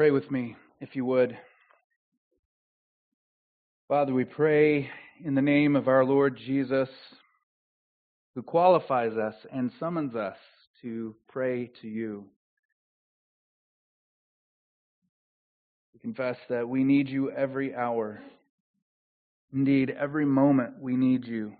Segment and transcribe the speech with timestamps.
[0.00, 1.36] Pray with me, if you would.
[3.86, 4.88] Father, we pray
[5.22, 6.88] in the name of our Lord Jesus,
[8.34, 10.38] who qualifies us and summons us
[10.80, 12.24] to pray to you.
[15.92, 18.22] We confess that we need you every hour.
[19.52, 21.52] Indeed, every moment we need you.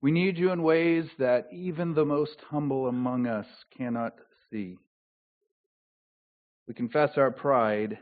[0.00, 3.46] We need you in ways that even the most humble among us
[3.78, 4.14] cannot
[4.50, 4.78] see.
[6.72, 7.98] We confess our pride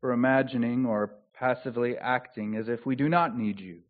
[0.00, 3.82] for imagining or passively acting as if we do not need you.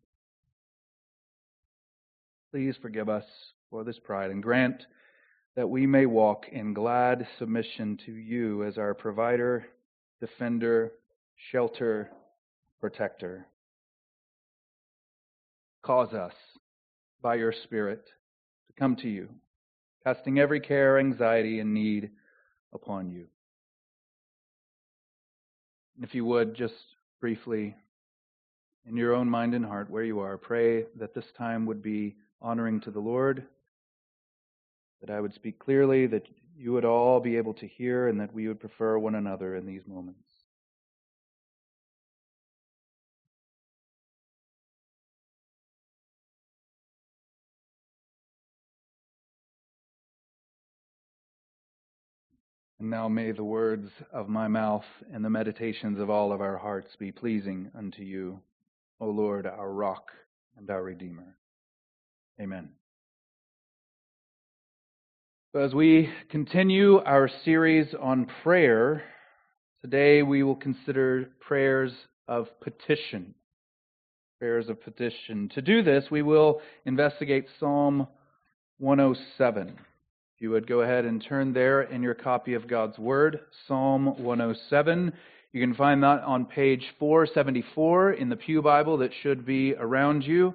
[2.51, 3.23] Please forgive us
[3.71, 4.85] for this pride and grant
[5.55, 9.65] that we may walk in glad submission to you as our provider,
[10.19, 10.91] defender,
[11.51, 12.11] shelter,
[12.79, 13.47] protector.
[15.81, 16.33] Cause us
[17.23, 18.05] by your Spirit
[18.67, 19.29] to come to you,
[20.03, 22.11] casting every care, anxiety, and need
[22.71, 23.25] upon you.
[26.01, 26.73] If you would, just
[27.21, 27.75] briefly,
[28.85, 32.15] in your own mind and heart, where you are, pray that this time would be
[32.41, 33.47] honoring to the Lord,
[35.01, 38.33] that I would speak clearly, that you would all be able to hear, and that
[38.33, 40.19] we would prefer one another in these moments.
[52.89, 56.95] Now may the words of my mouth and the meditations of all of our hearts
[56.97, 58.39] be pleasing unto you,
[58.99, 60.11] O Lord, our rock
[60.57, 61.37] and our Redeemer.
[62.39, 62.69] Amen.
[65.53, 69.03] So as we continue our series on prayer,
[69.81, 71.93] today we will consider prayers
[72.27, 73.33] of petition.
[74.39, 75.49] Prayers of petition.
[75.55, 78.07] To do this, we will investigate Psalm
[78.79, 79.77] 107.
[80.37, 85.13] You would go ahead and turn there in your copy of God's Word, Psalm 107.
[85.53, 90.23] You can find that on page 474 in the Pew Bible that should be around
[90.23, 90.53] you.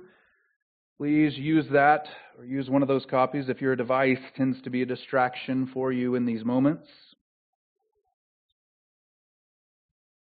[0.99, 2.05] Please use that
[2.37, 5.91] or use one of those copies if your device tends to be a distraction for
[5.91, 6.87] you in these moments.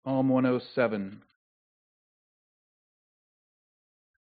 [0.05, 1.23] Psalm 107.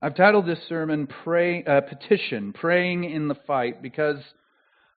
[0.00, 4.16] I've titled this sermon Pray, uh, Petition, Praying in the Fight, because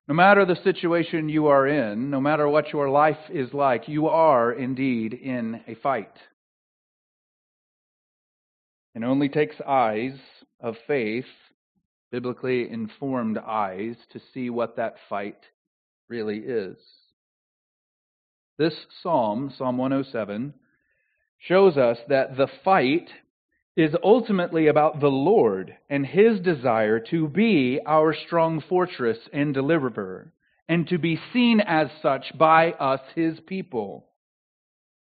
[0.08, 4.08] no matter the situation you are in, no matter what your life is like, you
[4.08, 6.12] are indeed in a fight.
[8.94, 10.18] It only takes eyes
[10.60, 11.26] of faith,
[12.12, 15.38] biblically informed eyes, to see what that fight
[16.10, 16.78] really is.
[18.58, 20.54] This psalm, Psalm 107,
[21.40, 23.10] shows us that the fight
[23.78, 30.34] is ultimately about the Lord and his desire to be our strong fortress and deliverer,
[30.68, 34.08] and to be seen as such by us, his people.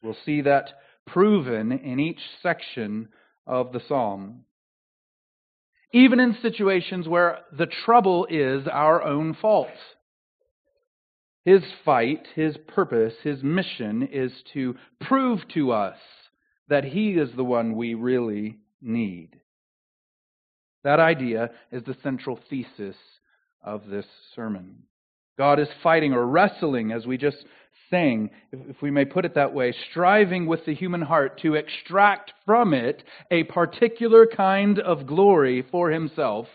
[0.02, 0.70] We'll see that
[1.06, 3.10] proven in each section
[3.46, 4.46] of the psalm.
[5.94, 9.68] Even in situations where the trouble is our own fault.
[11.44, 15.98] His fight, his purpose, his mission is to prove to us
[16.70, 19.40] that He is the one we really need.
[20.84, 22.96] That idea is the central thesis
[23.64, 24.06] of this
[24.36, 24.84] sermon.
[25.38, 27.38] God is fighting or wrestling, as we just
[27.90, 32.32] sang, if we may put it that way, striving with the human heart to extract
[32.46, 36.48] from it a particular kind of glory for himself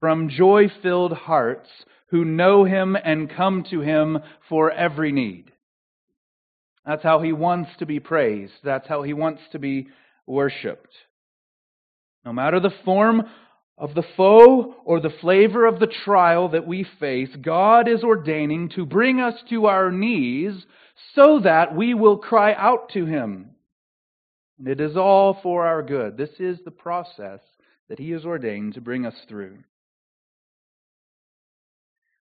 [0.00, 1.68] from joy filled hearts
[2.10, 4.18] who know him and come to him
[4.48, 5.52] for every need.
[6.88, 8.54] That's how he wants to be praised.
[8.64, 9.88] That's how he wants to be
[10.26, 10.88] worshiped.
[12.24, 13.24] No matter the form
[13.76, 18.70] of the foe or the flavor of the trial that we face, God is ordaining
[18.70, 20.64] to bring us to our knees
[21.14, 23.50] so that we will cry out to him.
[24.58, 26.16] And it is all for our good.
[26.16, 27.40] This is the process
[27.90, 29.58] that he has ordained to bring us through.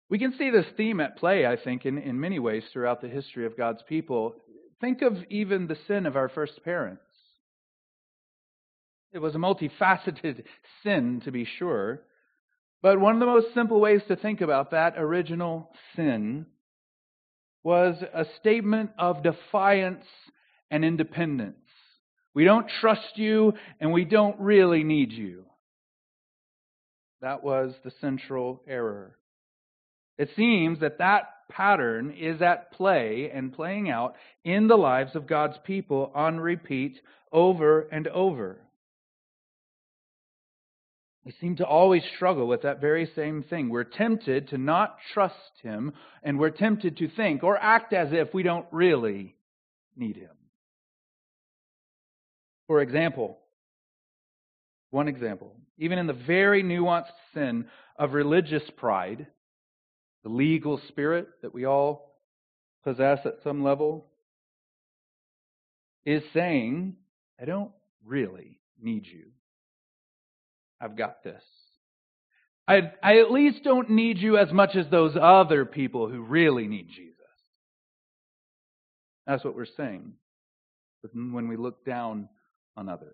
[0.07, 3.07] We can see this theme at play, I think, in, in many ways throughout the
[3.07, 4.35] history of God's people.
[4.81, 7.03] Think of even the sin of our first parents.
[9.13, 10.43] It was a multifaceted
[10.83, 12.01] sin, to be sure.
[12.81, 16.47] But one of the most simple ways to think about that original sin
[17.63, 20.05] was a statement of defiance
[20.71, 21.57] and independence.
[22.33, 25.45] We don't trust you, and we don't really need you.
[27.21, 29.15] That was the central error.
[30.17, 35.27] It seems that that pattern is at play and playing out in the lives of
[35.27, 36.99] God's people on repeat
[37.31, 38.61] over and over.
[41.23, 43.69] we seem to always struggle with that very same thing.
[43.69, 45.93] We're tempted to not trust Him,
[46.23, 49.35] and we're tempted to think or act as if we don't really
[49.95, 50.31] need Him.
[52.67, 53.37] For example,
[54.89, 57.65] one example, even in the very nuanced sin
[57.97, 59.27] of religious pride,
[60.23, 62.15] the legal spirit that we all
[62.83, 64.07] possess at some level,
[66.05, 66.95] is saying,
[67.39, 67.71] I don't
[68.05, 69.25] really need you.
[70.79, 71.43] I've got this.
[72.67, 76.67] I, I at least don't need you as much as those other people who really
[76.67, 77.15] need Jesus.
[79.27, 80.13] That's what we're saying
[81.13, 82.29] when we look down
[82.75, 83.13] on others.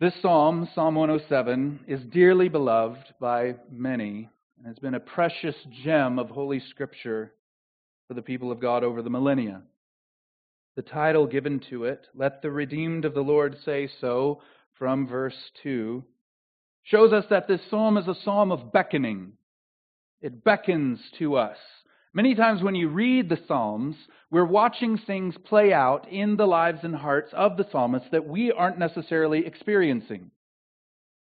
[0.00, 6.20] This psalm, Psalm 107, is dearly beloved by many and has been a precious gem
[6.20, 7.32] of Holy Scripture
[8.06, 9.60] for the people of God over the millennia.
[10.76, 14.40] The title given to it, Let the Redeemed of the Lord Say So,
[14.78, 16.04] from verse 2,
[16.84, 19.32] shows us that this psalm is a psalm of beckoning.
[20.22, 21.58] It beckons to us.
[22.18, 23.94] Many times when you read the Psalms,
[24.28, 28.50] we're watching things play out in the lives and hearts of the psalmist that we
[28.50, 30.32] aren't necessarily experiencing.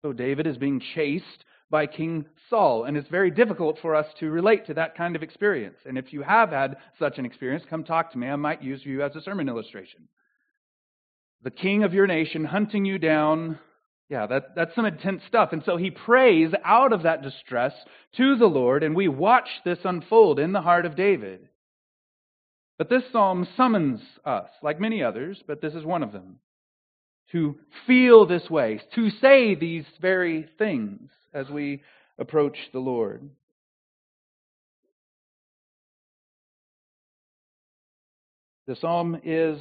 [0.03, 4.31] So David is being chased by King Saul, and it's very difficult for us to
[4.31, 5.79] relate to that kind of experience.
[5.87, 8.29] And if you have had such an experience, come talk to me.
[8.29, 10.09] I might use you as a sermon illustration.
[11.43, 13.59] The king of your nation hunting you down,
[14.13, 15.49] yeah, that, that's some intense stuff.
[15.53, 17.73] And so he prays out of that distress
[18.19, 21.49] to the Lord, and we watch this unfold in the heart of David.
[22.77, 26.41] But this psalm summons us, like many others, but this is one of them,
[27.31, 31.83] to feel this way, to say these very things as we
[32.19, 33.31] approach the Lord.
[38.67, 39.59] The psalm is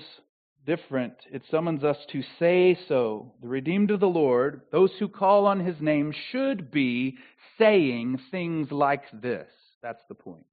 [0.66, 1.14] different.
[1.32, 3.34] It summons us to say so.
[3.42, 7.18] The redeemed of the Lord, those who call on his name, should be
[7.58, 9.48] saying things like this.
[9.82, 10.46] That's the point.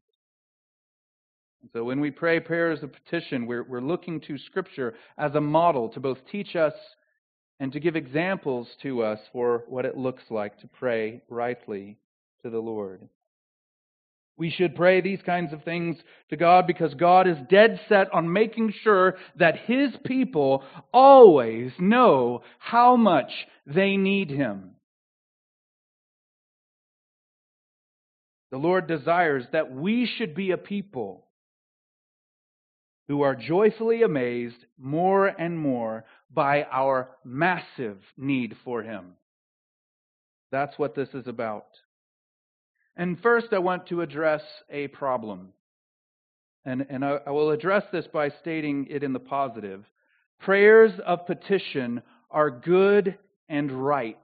[1.73, 5.89] So when we pray prayers of petition, we're, we're looking to Scripture as a model
[5.91, 6.75] to both teach us
[7.61, 11.99] and to give examples to us for what it looks like to pray rightly
[12.43, 13.09] to the Lord.
[14.39, 15.97] We should pray these kinds of things
[16.31, 20.63] to God because God is dead set on making sure that His people
[20.93, 23.31] always know how much
[23.67, 24.77] they need Him.
[28.53, 31.27] The Lord desires that we should be a people
[33.09, 39.15] who are joyfully amazed more and more by our massive need for Him.
[40.53, 41.67] That's what this is about.
[42.99, 45.51] And first, I want to address a problem.
[46.65, 49.85] And, and I, I will address this by stating it in the positive.
[50.41, 53.17] Prayers of petition are good
[53.49, 54.19] and right.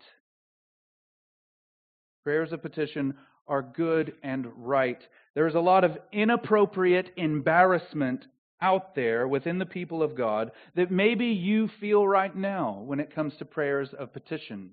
[2.25, 3.15] Prayers of petition
[3.47, 5.01] are good and right.
[5.35, 8.27] There is a lot of inappropriate embarrassment
[8.61, 13.15] out there within the people of God that maybe you feel right now when it
[13.15, 14.71] comes to prayers of petition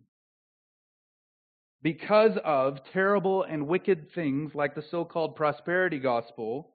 [1.83, 6.69] because of terrible and wicked things like the so called prosperity gospel,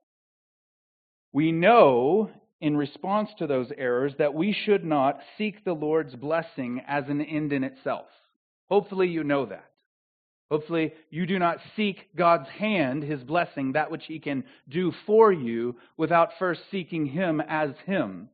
[1.32, 2.30] we know
[2.60, 7.20] in response to those errors that we should not seek the Lord's blessing as an
[7.20, 8.06] end in itself.
[8.68, 9.70] Hopefully, you know that.
[10.50, 15.32] Hopefully, you do not seek God's hand, His blessing, that which He can do for
[15.32, 18.28] you, without first seeking Him as Him.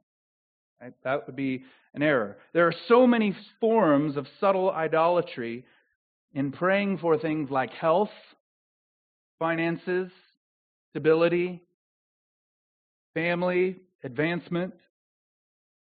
[0.81, 0.93] Right?
[1.05, 2.37] That would be an error.
[2.53, 5.65] There are so many forms of subtle idolatry
[6.35, 8.11] in praying for things like health,
[9.39, 10.11] finances,
[10.91, 11.63] stability,
[13.15, 14.75] family, advancement.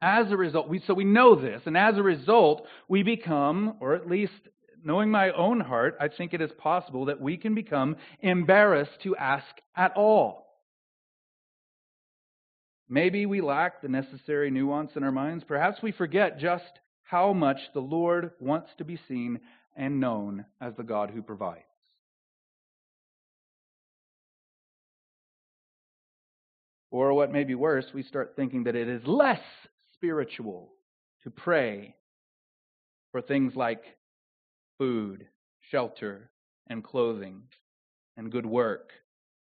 [0.01, 3.95] As a result, we, so we know this, and as a result, we become, or
[3.95, 4.33] at least
[4.85, 9.15] knowing my own heart, I think it is possible that we can become embarrassed to
[9.17, 9.47] ask
[9.77, 10.43] at all.
[12.89, 15.45] Maybe we lack the necessary nuance in our minds.
[15.45, 16.65] Perhaps we forget just
[17.05, 19.41] how much the Lord wants to be seen
[19.77, 21.65] and known as the God who provides.
[26.91, 29.41] Or what may be worse, we start thinking that it is less
[29.95, 30.73] spiritual
[31.25, 31.95] to pray
[33.13, 33.83] for things like
[34.79, 35.27] food,
[35.71, 36.31] shelter,
[36.69, 37.43] and clothing,
[38.17, 38.91] and good work.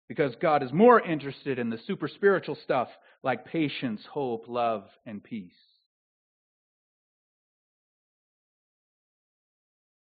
[0.08, 2.88] Because God is more interested in the super spiritual stuff
[3.24, 5.52] like patience, hope, love, and peace.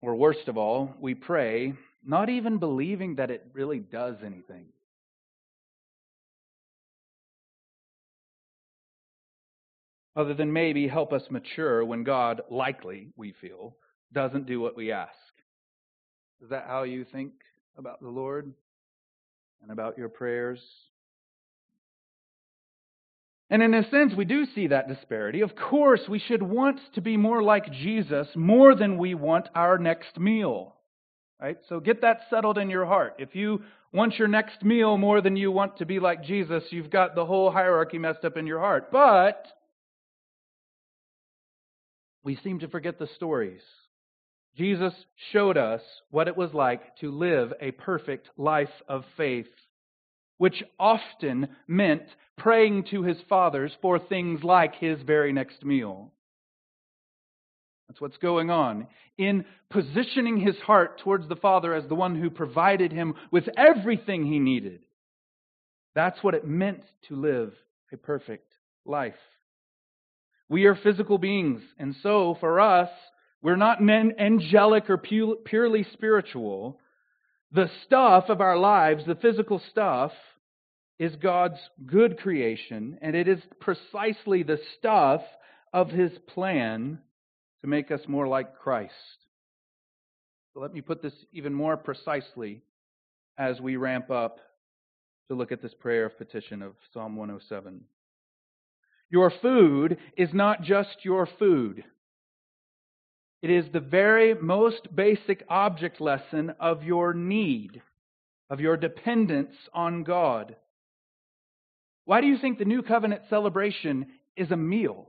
[0.02, 4.66] Or worst of all, we pray not even believing that it really does anything.
[10.16, 13.78] Other than maybe help us mature when God, likely, we feel,
[14.12, 15.12] doesn't do what we ask.
[16.42, 17.32] Is that how you think
[17.78, 18.52] about the Lord
[19.62, 20.60] and about your prayers?
[23.52, 25.42] And in a sense, we do see that disparity.
[25.42, 29.78] Of course, we should want to be more like Jesus more than we want our
[29.78, 30.74] next meal.
[31.40, 31.58] Right?
[31.68, 33.16] So get that settled in your heart.
[33.20, 36.90] If you want your next meal more than you want to be like Jesus, you've
[36.90, 38.90] got the whole hierarchy messed up in your heart.
[38.90, 39.46] But
[42.24, 43.62] we seem to forget the stories.
[44.56, 44.94] Jesus
[45.34, 49.48] showed us what it was like to live a perfect life of faith
[50.42, 52.02] which often meant
[52.36, 56.12] praying to his fathers for things like his very next meal.
[57.88, 58.88] That's what's going on.
[59.20, 64.26] In positioning his heart towards the Father as the one who provided him with everything
[64.26, 64.80] he needed.
[65.94, 67.54] That's what it meant to live
[67.94, 68.52] a perfect
[68.84, 69.14] life.
[70.50, 72.90] We are physical beings, and so for us,
[73.44, 76.80] we're not angelic or purely spiritual.
[77.52, 80.14] The stuff of our lives, the physical stuff,
[81.02, 85.22] is God's good creation, and it is precisely the stuff
[85.74, 87.00] of his plan
[87.62, 88.94] to make us more like Christ.
[90.54, 92.62] So let me put this even more precisely
[93.36, 94.38] as we ramp up
[95.28, 97.82] to look at this prayer of petition of Psalm 107.
[99.10, 101.84] Your food is not just your food.
[103.42, 107.82] It is the very most basic object lesson of your need,
[108.52, 110.58] of your dependence on God.
[112.06, 115.08] Why do you think the New Covenant celebration is a meal?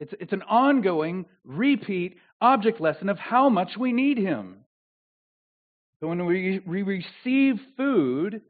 [0.00, 4.56] It's, it's an ongoing, repeat object lesson of how much we need Him.
[6.00, 8.42] So when we, we receive food,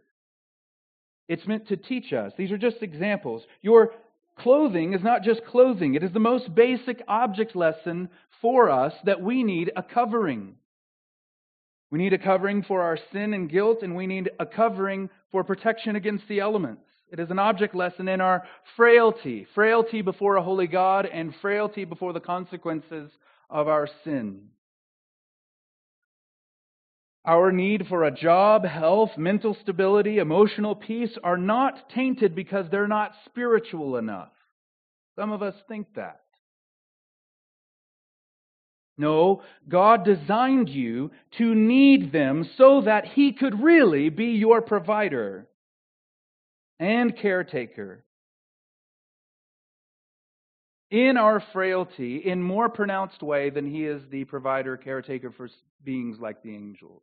[1.28, 2.32] it's meant to teach us.
[2.36, 3.42] These are just examples.
[3.62, 3.92] Your
[4.38, 8.08] clothing is not just clothing, it is the most basic object lesson
[8.40, 10.56] for us that we need a covering.
[11.94, 15.44] We need a covering for our sin and guilt, and we need a covering for
[15.44, 16.82] protection against the elements.
[17.12, 18.42] It is an object lesson in our
[18.76, 23.12] frailty frailty before a holy God, and frailty before the consequences
[23.48, 24.48] of our sin.
[27.24, 32.88] Our need for a job, health, mental stability, emotional peace are not tainted because they're
[32.88, 34.32] not spiritual enough.
[35.14, 36.23] Some of us think that.
[38.96, 45.48] No, God designed you to need them so that He could really be your provider
[46.78, 48.04] and caretaker.
[50.90, 55.48] In our frailty, in more pronounced way than He is the provider, caretaker for
[55.82, 57.02] beings like the angels.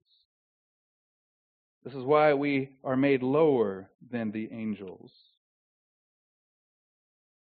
[1.83, 5.11] This is why we are made lower than the angels.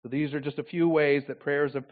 [0.03, 1.85] So these are just a few ways that prayers of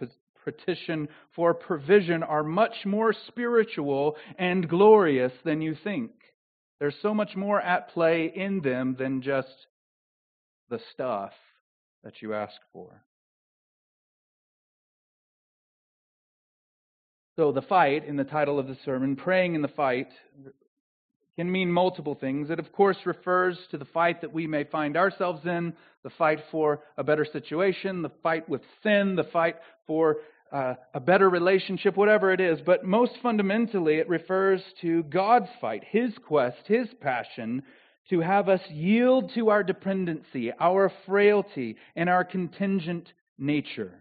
[0.44, 6.12] petition for provision are much more spiritual and glorious than you think.
[6.80, 9.68] There's so much more at play in them than just
[10.70, 11.34] the stuff
[12.04, 13.04] that you ask for.
[17.36, 20.10] So, the fight in the title of the sermon, Praying in the Fight,
[21.40, 22.50] can mean multiple things.
[22.50, 25.72] It, of course, refers to the fight that we may find ourselves in
[26.04, 29.56] the fight for a better situation, the fight with sin, the fight
[29.88, 30.18] for
[30.52, 32.60] uh, a better relationship, whatever it is.
[32.66, 37.64] But most fundamentally, it refers to God's fight, His quest, His passion
[38.10, 43.94] to have us yield to our dependency, our frailty, and our contingent nature.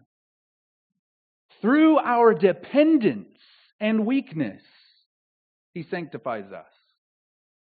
[1.63, 3.39] Through our dependence
[3.79, 4.63] and weakness,
[5.73, 6.67] He sanctifies us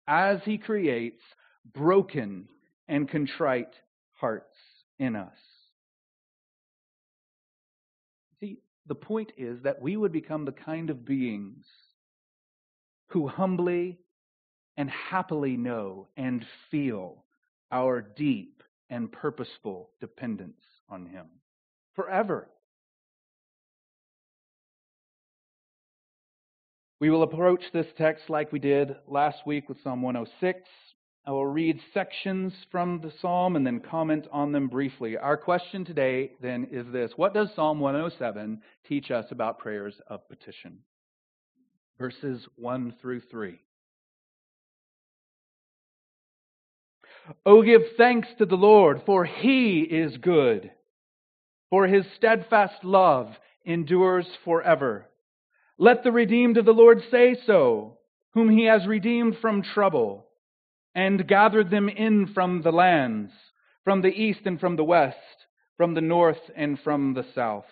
[0.07, 1.21] as He creates
[1.73, 2.47] broken
[2.87, 3.73] and contrite
[4.13, 4.55] hearts
[4.99, 5.37] in us.
[8.39, 11.65] See, the point is that we would become the kind of beings
[13.07, 13.99] who humbly
[14.77, 17.23] and happily know and feel
[17.71, 21.27] our deep and purposeful dependence on Him
[21.95, 22.47] forever.
[27.03, 30.61] We will approach this text like we did last week with Psalm 106.
[31.25, 35.17] I will read sections from the psalm and then comment on them briefly.
[35.17, 40.29] Our question today then is this What does Psalm 107 teach us about prayers of
[40.29, 40.79] petition?
[41.99, 43.59] Verses 1 through 3.
[47.45, 50.71] Oh, give thanks to the Lord, for he is good,
[51.69, 53.27] for his steadfast love
[53.65, 55.07] endures forever.
[55.77, 57.97] Let the redeemed of the Lord say so,
[58.33, 60.27] whom he has redeemed from trouble,
[60.95, 63.31] and gathered them in from the lands,
[63.83, 65.17] from the east and from the west,
[65.77, 67.65] from the north and from the south.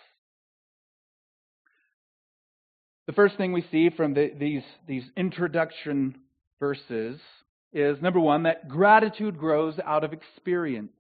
[3.08, 6.16] The first thing we see from the, these, these introduction
[6.60, 7.20] verses
[7.74, 10.92] is number one, that gratitude grows out of experience.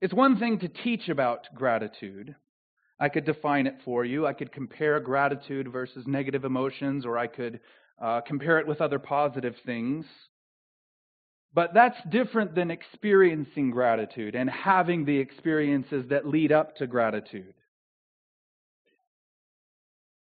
[0.00, 2.36] It's one thing to teach about gratitude.
[3.00, 4.26] I could define it for you.
[4.26, 7.60] I could compare gratitude versus negative emotions, or I could
[8.00, 10.04] uh, compare it with other positive things.
[11.54, 17.54] But that's different than experiencing gratitude and having the experiences that lead up to gratitude.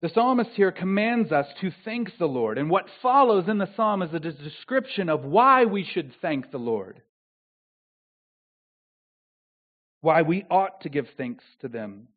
[0.01, 4.03] The psalmist here commands us to thank the Lord, and what follows in the psalm
[4.03, 7.01] is a description of why we should thank the Lord.
[10.01, 12.09] Why we ought to give thanks to them.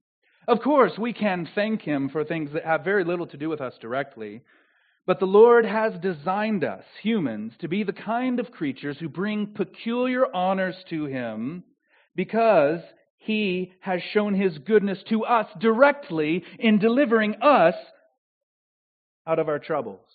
[0.48, 3.62] Of course, we can thank Him for things that have very little to do with
[3.62, 4.44] us directly,
[5.08, 9.48] but the Lord has designed us, humans, to be the kind of creatures who bring
[9.48, 11.64] peculiar honors to Him
[12.16, 12.82] because
[13.18, 17.76] He has shown His goodness to us directly in delivering us
[19.28, 20.06] out of our troubles.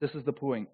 [0.00, 0.68] This is the point.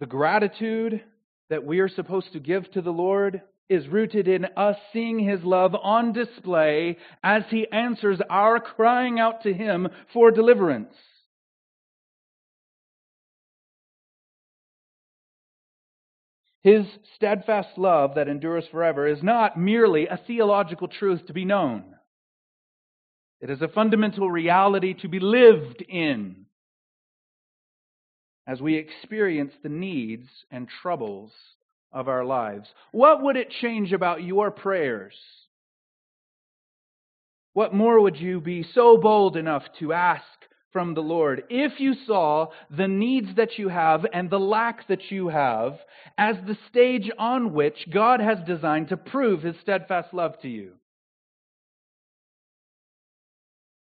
[0.00, 1.02] The gratitude
[1.50, 3.42] that we are supposed to give to the Lord
[3.72, 9.42] is rooted in us seeing His love on display as He answers our crying out
[9.42, 10.94] to Him for deliverance.
[16.62, 16.86] His
[17.16, 21.84] steadfast love that endures forever is not merely a theological truth to be known.
[23.40, 26.46] It is a fundamental reality to be lived in
[28.46, 31.32] as we experience the needs and troubles
[31.92, 32.68] of our lives.
[32.90, 35.14] What would it change about your prayers?
[37.52, 40.24] What more would you be so bold enough to ask
[40.72, 45.10] from the Lord if you saw the needs that you have and the lack that
[45.10, 45.78] you have
[46.16, 50.72] as the stage on which God has designed to prove his steadfast love to you?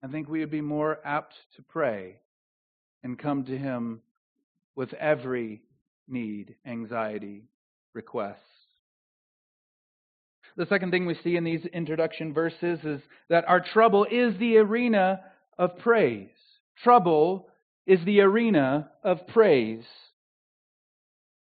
[0.03, 2.21] I think we would be more apt to pray
[3.03, 4.00] and come to him
[4.77, 5.61] with every
[6.07, 7.49] need, anxiety,
[7.94, 8.38] requests.
[10.57, 14.59] The second thing we see in these introduction verses is that our trouble is the
[14.59, 15.20] arena
[15.57, 16.31] of praise.
[16.83, 17.48] Trouble
[17.87, 19.85] is the arena of praise.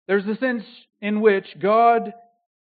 [0.08, 0.63] There's a sense
[1.02, 2.13] in which God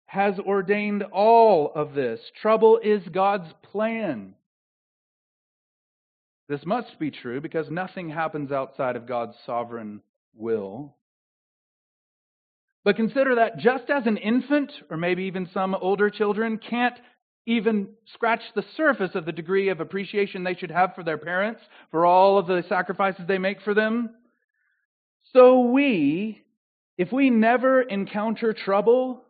[0.07, 2.21] has ordained all of this.
[2.40, 4.35] Trouble is God's plan.
[6.49, 10.01] This must be true because nothing happens outside of God's sovereign
[10.35, 10.95] will.
[12.87, 16.94] But consider that just as an infant, or maybe even some older children, can't
[17.44, 21.61] even scratch the surface of the degree of appreciation they should have for their parents,
[21.90, 24.11] for all of the sacrifices they make for them,
[25.33, 26.44] so we,
[26.96, 29.25] if we never encounter trouble,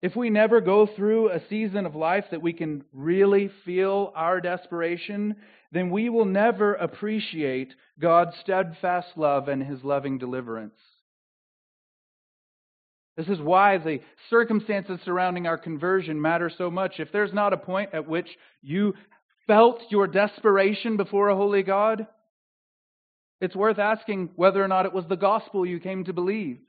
[0.00, 4.40] if we never go through a season of life that we can really feel our
[4.40, 5.34] desperation,
[5.72, 10.76] then we will never appreciate God's steadfast love and His loving deliverance.
[13.16, 16.94] This is why the circumstances surrounding our conversion matter so much.
[16.98, 18.28] If there's not a point at which
[18.62, 18.94] you
[19.46, 22.06] felt your desperation before a holy God,
[23.40, 26.60] it's worth asking whether or not it was the gospel you came to believe.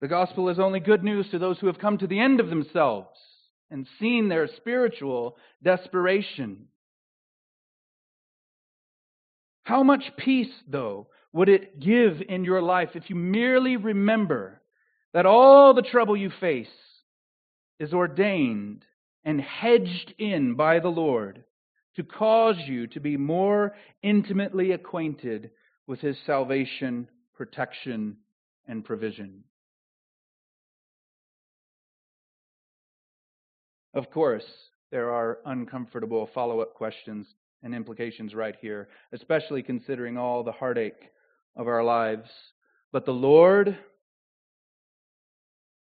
[0.00, 2.50] The gospel is only good news to those who have come to the end of
[2.50, 3.18] themselves
[3.70, 6.66] and seen their spiritual desperation.
[9.64, 11.08] How much peace, though,
[11.38, 14.60] would it give in your life if you merely remember
[15.14, 16.66] that all the trouble you face
[17.78, 18.84] is ordained
[19.24, 21.44] and hedged in by the Lord
[21.94, 25.52] to cause you to be more intimately acquainted
[25.86, 28.16] with His salvation, protection,
[28.66, 29.44] and provision?
[33.94, 34.42] Of course,
[34.90, 37.28] there are uncomfortable follow up questions
[37.62, 41.12] and implications right here, especially considering all the heartache
[41.58, 42.30] of our lives.
[42.92, 43.76] But the Lord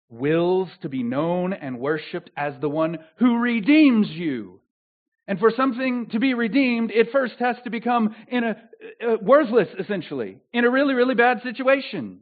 [0.09, 4.61] wills to be known and worshiped as the one who redeems you.
[5.27, 8.49] And for something to be redeemed, it first has to become in a,
[9.05, 12.19] uh, worthless, essentially, in a really, really bad situation.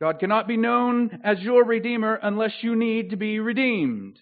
[0.00, 4.18] God cannot be known as your Redeemer unless you need to be redeemed.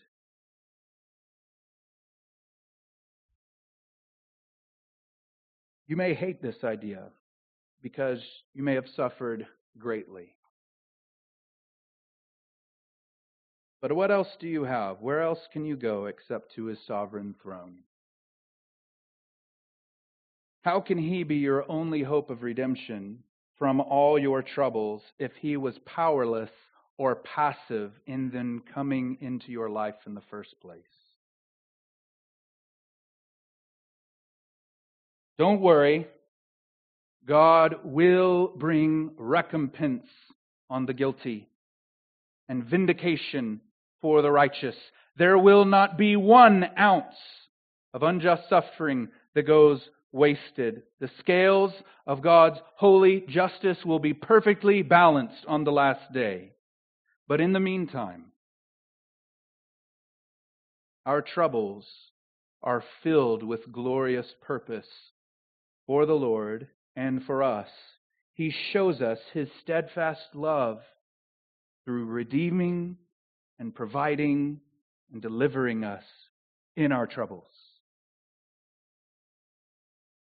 [5.87, 7.09] You may hate this idea
[7.83, 8.21] because
[8.55, 9.47] you may have suffered
[9.79, 10.35] greatly.
[13.81, 15.01] But what else do you have?
[15.01, 17.79] Where else can you go except to his sovereign throne?
[20.63, 23.23] How can he be your only hope of redemption
[23.59, 26.51] from all your troubles if he was powerless
[27.01, 30.83] or passive in then coming into your life in the first place.
[35.39, 36.07] Don't worry.
[37.27, 40.07] God will bring recompense
[40.69, 41.49] on the guilty
[42.49, 43.61] and vindication
[44.01, 44.77] for the righteous.
[45.17, 47.15] There will not be one ounce
[47.93, 49.81] of unjust suffering that goes
[50.13, 50.83] wasted.
[51.01, 51.73] The scales
[52.07, 56.53] of God's holy justice will be perfectly balanced on the last day.
[57.29, 58.33] But in the meantime,
[61.07, 61.87] our troubles
[62.63, 64.89] are filled with glorious purpose
[65.87, 67.69] for the Lord and for us.
[68.35, 70.81] He shows us his steadfast love
[71.85, 72.97] through redeeming
[73.59, 74.61] and providing
[75.13, 76.05] and delivering us
[76.77, 77.51] in our troubles.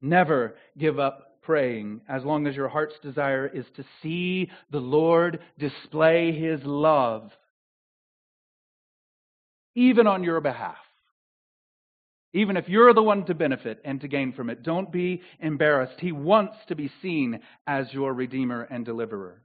[0.00, 5.40] Never give up praying as long as your heart's desire is to see the Lord
[5.58, 7.30] display his love,
[9.74, 10.76] even on your behalf.
[12.34, 16.00] Even if you're the one to benefit and to gain from it, don't be embarrassed.
[16.00, 19.42] He wants to be seen as your Redeemer and Deliverer.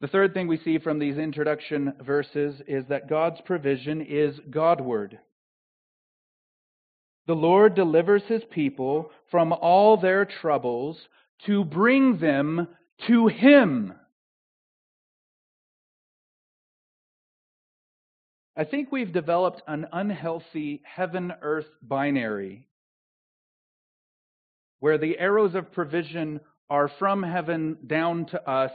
[0.00, 5.18] The third thing we see from these introduction verses is that God's provision is Godward.
[7.26, 10.96] The Lord delivers his people from all their troubles
[11.46, 12.68] to bring them
[13.06, 13.92] to him.
[18.58, 22.66] I think we've developed an unhealthy heaven earth binary
[24.80, 28.72] where the arrows of provision are from heaven down to us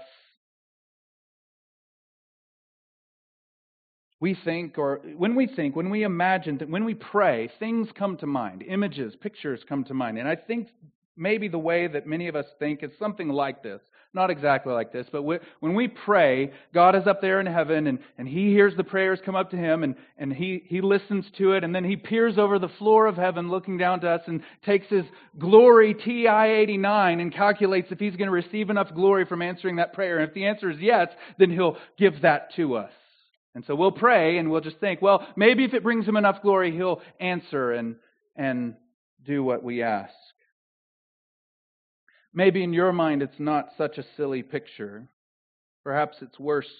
[4.23, 8.15] we think, or when we think, when we imagine, that when we pray, things come
[8.15, 8.63] to mind.
[8.63, 10.17] Images, pictures come to mind.
[10.17, 10.69] And I think
[11.15, 13.81] maybe the way that many of us think is something like this.
[14.15, 17.97] Not exactly like this, but when we pray, God is up there in heaven and,
[18.19, 21.53] and He hears the prayers come up to Him and, and he, he listens to
[21.53, 24.43] it and then He peers over the floor of heaven looking down to us and
[24.63, 25.05] takes His
[25.39, 29.93] glory TI 89 and calculates if He's going to receive enough glory from answering that
[29.93, 30.19] prayer.
[30.19, 31.07] And if the answer is yes,
[31.39, 32.91] then He'll give that to us.
[33.55, 36.41] And so we'll pray and we'll just think, well, maybe if it brings him enough
[36.41, 37.97] glory, he'll answer and,
[38.35, 38.75] and
[39.25, 40.13] do what we ask.
[42.33, 45.07] Maybe in your mind it's not such a silly picture.
[45.83, 46.71] Perhaps it's worse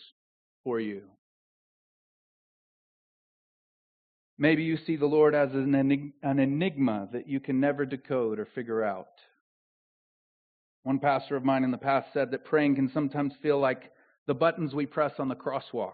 [0.64, 1.04] for you.
[4.38, 5.76] Maybe you see the Lord as an
[6.24, 9.10] enigma that you can never decode or figure out.
[10.82, 13.92] One pastor of mine in the past said that praying can sometimes feel like
[14.26, 15.94] the buttons we press on the crosswalk.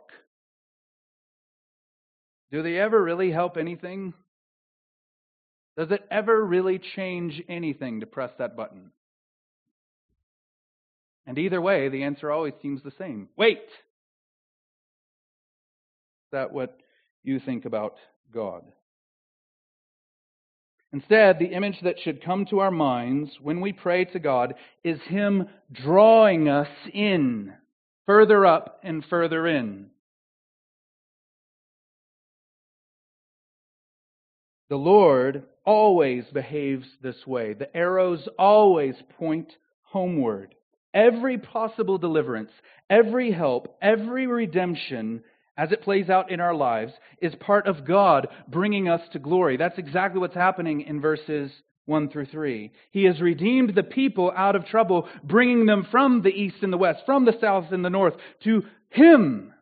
[2.51, 4.13] Do they ever really help anything?
[5.77, 8.91] Does it ever really change anything to press that button?
[11.29, 13.59] And either way, the answer always seems the same wait.
[13.59, 13.67] Is
[16.31, 16.75] that what
[17.21, 17.97] you think about
[18.33, 18.63] God?
[20.91, 24.99] Instead, the image that should come to our minds when we pray to God is
[25.01, 27.53] Him drawing us in,
[28.07, 29.91] further up and further in.
[34.69, 37.53] The Lord always behaves this way.
[37.53, 40.55] The arrows always point homeward.
[40.93, 42.51] Every possible deliverance,
[42.89, 45.23] every help, every redemption
[45.57, 49.57] as it plays out in our lives is part of God bringing us to glory.
[49.57, 51.51] That's exactly what's happening in verses
[51.85, 52.71] 1 through 3.
[52.91, 56.77] He has redeemed the people out of trouble, bringing them from the east and the
[56.77, 59.53] west, from the south and the north to Him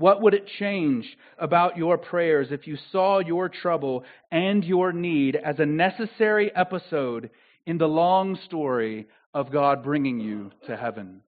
[0.00, 1.04] what would it change
[1.38, 4.02] about your prayers if you saw your trouble
[4.32, 7.28] and your need as a necessary episode
[7.70, 11.20] in the long story of God bringing you to heaven?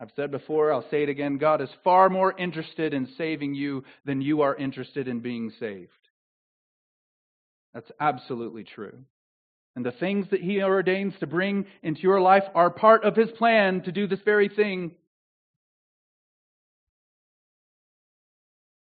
[0.00, 3.84] I've said before, I'll say it again God is far more interested in saving you
[4.06, 5.90] than you are interested in being saved.
[7.74, 8.96] That's absolutely true.
[9.76, 13.30] And the things that He ordains to bring into your life are part of His
[13.32, 14.92] plan to do this very thing.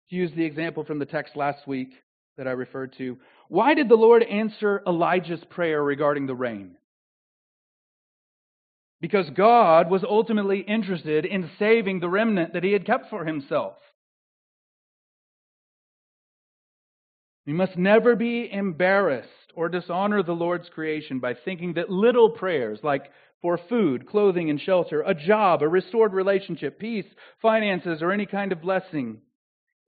[0.09, 1.89] To use the example from the text last week
[2.37, 3.17] that I referred to,
[3.47, 6.75] why did the Lord answer Elijah's prayer regarding the rain?
[9.01, 13.75] Because God was ultimately interested in saving the remnant that he had kept for himself.
[17.45, 22.79] We must never be embarrassed or dishonor the Lord's creation by thinking that little prayers
[22.83, 27.05] like for food, clothing, and shelter, a job, a restored relationship, peace,
[27.41, 29.21] finances, or any kind of blessing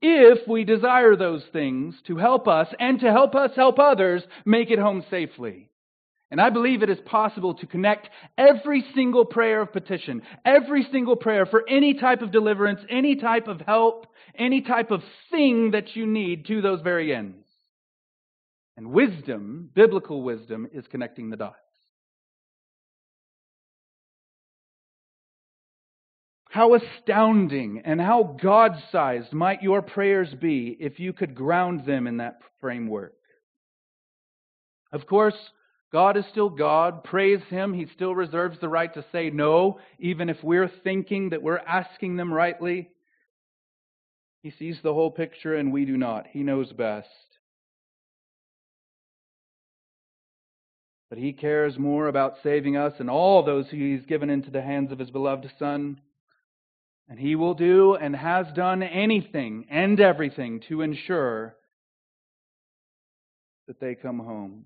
[0.02, 4.70] if we desire those things to help us and to help us help others make
[4.70, 5.70] it home safely.
[6.30, 11.16] And I believe it is possible to connect every single prayer of petition, every single
[11.16, 14.08] prayer for any type of deliverance, any type of help,
[14.38, 17.46] any type of thing that you need to those very ends.
[18.76, 21.56] And wisdom, biblical wisdom, is connecting the dots.
[26.58, 32.08] How astounding and how God sized might your prayers be if you could ground them
[32.08, 33.14] in that framework.
[34.92, 35.38] Of course,
[35.92, 37.04] God is still God.
[37.04, 37.76] Praise Him.
[37.76, 42.18] He still reserves the right to say no, even if we're thinking that we're asking
[42.18, 42.90] them rightly.
[44.42, 46.26] He sees the whole picture and we do not.
[46.26, 47.08] He knows best.
[51.12, 54.64] But He cares more about saving us and all those who He's given into the
[54.64, 56.02] hands of His beloved Son.
[57.10, 61.56] And He will do and has done anything and everything to ensure
[63.68, 64.66] that they come home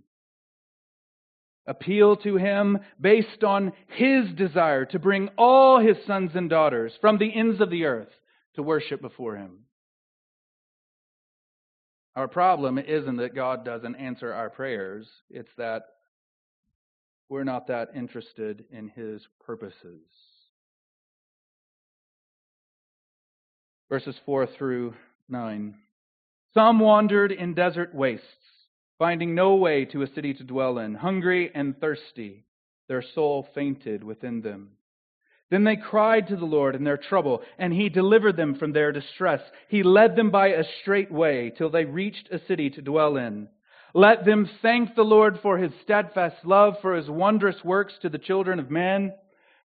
[1.67, 7.17] appeal to him based on his desire to bring all his sons and daughters from
[7.17, 8.11] the ends of the earth
[8.55, 9.59] to worship before him.
[12.15, 15.83] Our problem isn't that God doesn't answer our prayers, it's that
[17.29, 20.01] we're not that interested in his purposes.
[23.91, 24.95] Verses 4 through
[25.29, 25.75] 9.
[26.55, 28.25] Some wandered in desert wastes
[29.01, 32.45] finding no way to a city to dwell in, hungry and thirsty,
[32.87, 34.69] their soul fainted within them.
[35.49, 38.91] Then they cried to the Lord in their trouble, and he delivered them from their
[38.91, 39.41] distress.
[39.69, 43.47] He led them by a straight way till they reached a city to dwell in.
[43.95, 48.19] Let them thank the Lord for his steadfast love, for his wondrous works to the
[48.19, 49.13] children of men.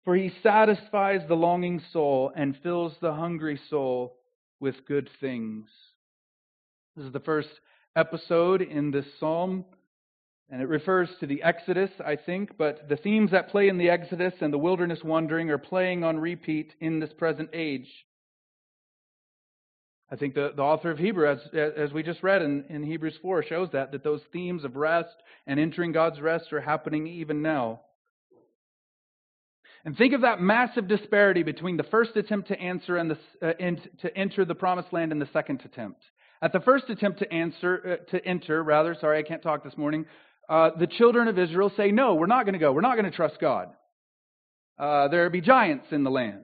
[0.07, 4.17] For he satisfies the longing soul and fills the hungry soul
[4.61, 5.67] with good things.
[6.95, 7.49] This is the first
[7.97, 9.65] episode in this psalm,
[10.49, 13.91] and it refers to the Exodus, I think, but the themes that play in the
[13.91, 17.89] Exodus and the wilderness wandering are playing on repeat in this present age.
[20.09, 21.41] I think the, the author of Hebrew, as,
[21.77, 25.17] as we just read in, in Hebrews 4, shows that, that those themes of rest
[25.49, 27.81] and entering God's rest are happening even now.
[29.87, 33.53] And think of that massive disparity between the first attempt to answer and, the, uh,
[34.03, 36.01] to enter the promised land and the second attempt.
[36.43, 39.77] At the first attempt to answer, uh, to enter, rather, sorry, I can't talk this
[39.77, 40.05] morning,
[40.49, 42.73] uh, the children of Israel say, no, we're not going to go.
[42.73, 43.69] We're not going to trust God.
[44.77, 46.43] Uh, there be giants in the land.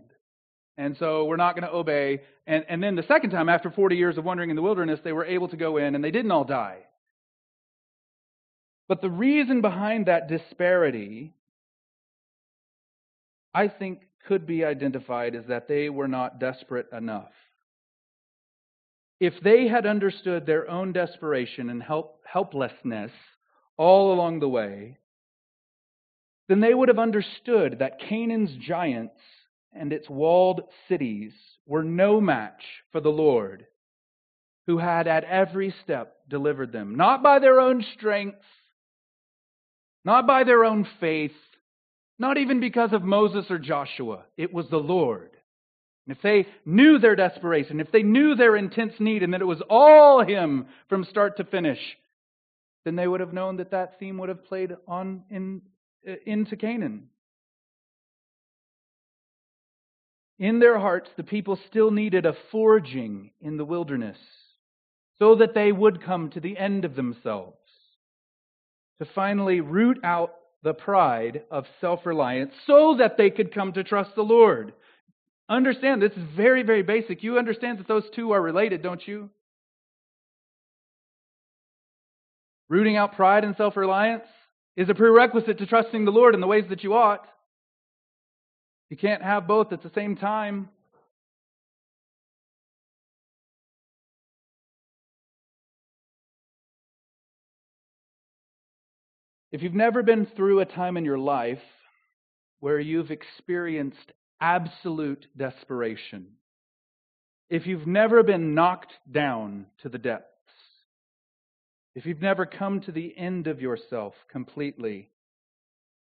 [0.79, 2.23] And so we're not going to obey.
[2.47, 5.13] And, and then the second time, after 40 years of wandering in the wilderness, they
[5.13, 6.79] were able to go in and they didn't all die.
[8.87, 11.35] But the reason behind that disparity,
[13.55, 17.33] I think, could be identified is that they were not desperate enough.
[19.19, 23.13] If they had understood their own desperation and help, helplessness
[23.77, 24.99] all along the way,
[26.49, 29.21] then they would have understood that Canaan's giants
[29.73, 31.33] and its walled cities
[31.67, 33.67] were no match for the Lord,
[34.67, 38.43] who had at every step delivered them, not by their own strength,
[40.05, 41.33] not by their own faith,
[42.19, 44.25] not even because of Moses or Joshua.
[44.37, 45.31] It was the Lord
[46.07, 49.47] and if they knew their desperation, if they knew their intense need, and that it
[49.47, 51.79] was all Him from start to finish,
[52.85, 55.63] then they would have known that that theme would have played on in,
[56.09, 57.09] uh, into Canaan.
[60.41, 64.19] In their hearts, the people still needed a forging in the wilderness
[65.21, 67.59] so that they would come to the end of themselves,
[68.99, 73.85] to finally root out the pride of self reliance so that they could come to
[73.85, 74.73] trust the Lord.
[75.49, 77.23] Understand, this is very, very basic.
[77.23, 79.29] You understand that those two are related, don't you?
[82.69, 84.25] Rooting out pride and self reliance
[84.77, 87.27] is a prerequisite to trusting the Lord in the ways that you ought.
[88.89, 90.69] You can't have both at the same time.
[99.53, 101.63] If you've never been through a time in your life
[102.61, 106.27] where you've experienced absolute desperation.
[107.51, 110.27] If you've never been knocked down to the depths,
[111.95, 115.11] if you've never come to the end of yourself completely,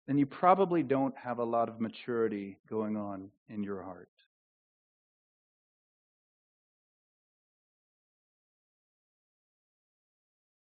[0.06, 4.10] then you probably don't have a lot of maturity going on in your heart.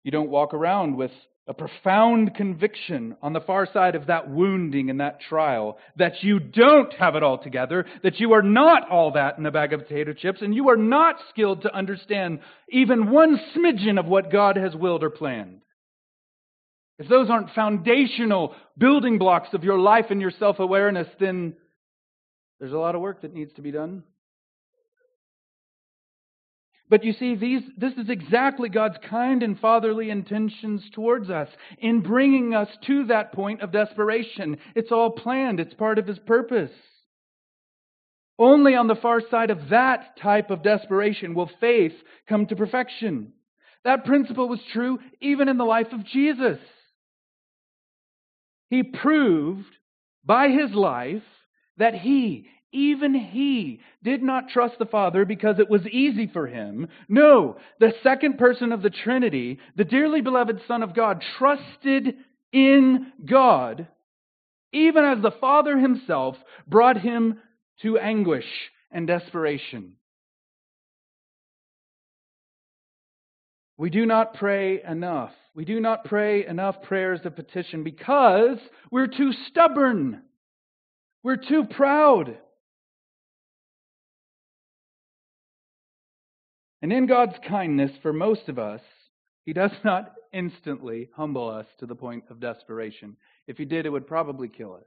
[0.02, 1.12] You don't walk around with
[1.46, 6.38] a profound conviction on the far side of that wounding and that trial that you
[6.38, 9.80] don't have it all together, that you are not all that in a bag of
[9.80, 12.38] potato chips, and you are not skilled to understand
[12.70, 15.60] even one smidgen of what God has willed or planned.
[16.98, 21.54] if those aren't foundational building blocks of your life and your self awareness, then
[22.58, 24.04] there's a lot of work that needs to be done.
[26.90, 32.00] But you see, these, this is exactly God's kind and fatherly intentions towards us in
[32.00, 34.58] bringing us to that point of desperation.
[34.74, 36.70] It's all planned, it's part of His purpose.
[38.38, 41.94] Only on the far side of that type of desperation will faith
[42.28, 43.32] come to perfection.
[43.84, 46.58] That principle was true even in the life of Jesus.
[48.70, 49.68] He proved
[50.24, 51.22] by his life
[51.76, 56.88] that he, even he, did not trust the Father because it was easy for him.
[57.08, 62.16] No, the second person of the Trinity, the dearly beloved Son of God, trusted
[62.52, 63.88] in God,
[64.72, 67.38] even as the Father himself brought him
[67.82, 68.46] to anguish
[68.90, 69.94] and desperation.
[73.76, 75.32] We do not pray enough.
[75.54, 78.58] We do not pray enough prayers of petition because
[78.90, 80.22] we're too stubborn.
[81.22, 82.36] We're too proud.
[86.84, 88.82] And in God's kindness for most of us,
[89.46, 93.16] He does not instantly humble us to the point of desperation.
[93.46, 94.84] If He did, it would probably kill us.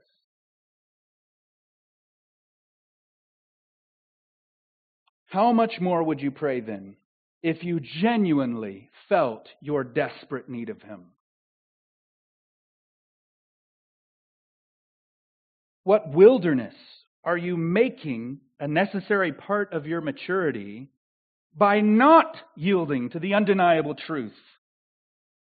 [5.26, 6.94] How much more would you pray then
[7.42, 11.06] if you genuinely felt your desperate need of Him?
[15.82, 16.76] What wilderness
[17.24, 20.90] are you making a necessary part of your maturity
[21.58, 24.32] by not yielding to the undeniable truth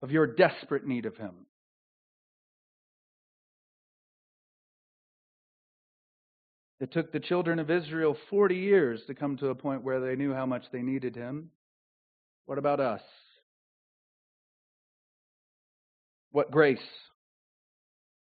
[0.02, 1.46] of your desperate need of Him?
[6.82, 10.16] It took the children of Israel 40 years to come to a point where they
[10.16, 11.52] knew how much they needed him.
[12.48, 13.04] What about us?
[16.32, 16.80] What grace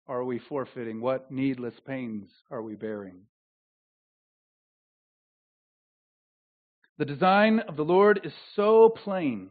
[0.07, 1.03] are we forfeiting?
[1.03, 3.21] What needless pains are we bearing?
[6.99, 9.51] The design of the Lord is so plain.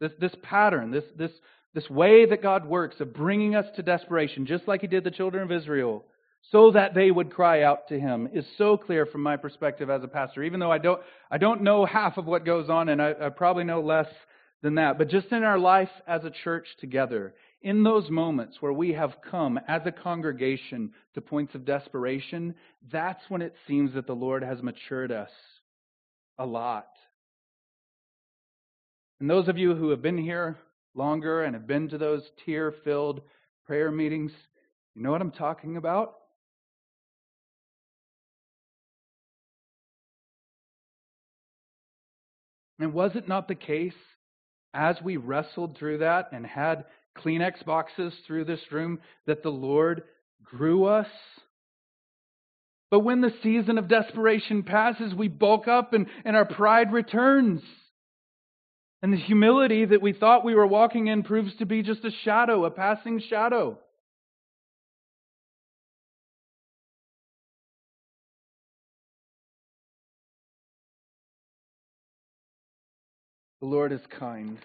[0.00, 1.32] This, this pattern, this, this,
[1.74, 5.10] this way that God works of bringing us to desperation, just like He did the
[5.10, 6.04] children of Israel,
[6.50, 10.02] so that they would cry out to him is so clear from my perspective as
[10.02, 13.02] a pastor even though i don't i don't know half of what goes on and
[13.02, 14.08] I, I, probably know less
[14.62, 18.72] than that but just in our life as a church together in those moments where
[18.72, 22.54] we have come as a congregation to points of desperation
[22.90, 25.30] that's when it seems that the lord has matured us
[26.38, 26.88] a lot
[29.20, 30.56] and those of you who have been here
[30.94, 33.20] longer and have been to those tear filled
[33.66, 34.32] prayer meetings
[34.94, 36.14] you know what i'm talking about
[42.78, 43.92] And was it not the case
[44.72, 46.84] as we wrestled through that and had
[47.16, 50.04] Kleenex boxes through this room that the Lord
[50.44, 51.08] grew us?
[52.90, 57.62] But when the season of desperation passes, we bulk up and, and our pride returns.
[59.02, 62.10] And the humility that we thought we were walking in proves to be just a
[62.24, 63.78] shadow, a passing shadow.
[73.60, 74.58] The Lord is kind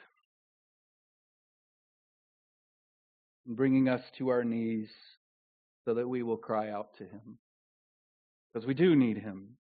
[3.45, 4.89] in bringing us to our knees
[5.85, 7.37] so that we will cry out to Him.
[8.53, 9.57] Because we do need Him.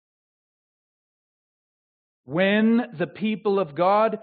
[2.25, 4.19] When the people of God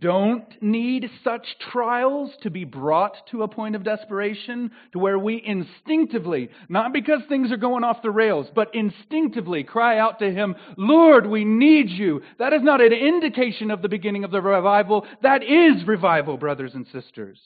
[0.00, 5.42] don't need such trials to be brought to a point of desperation to where we
[5.44, 10.54] instinctively, not because things are going off the rails, but instinctively cry out to Him,
[10.76, 12.22] Lord, we need you.
[12.38, 15.06] That is not an indication of the beginning of the revival.
[15.22, 17.38] That is revival, brothers and sisters.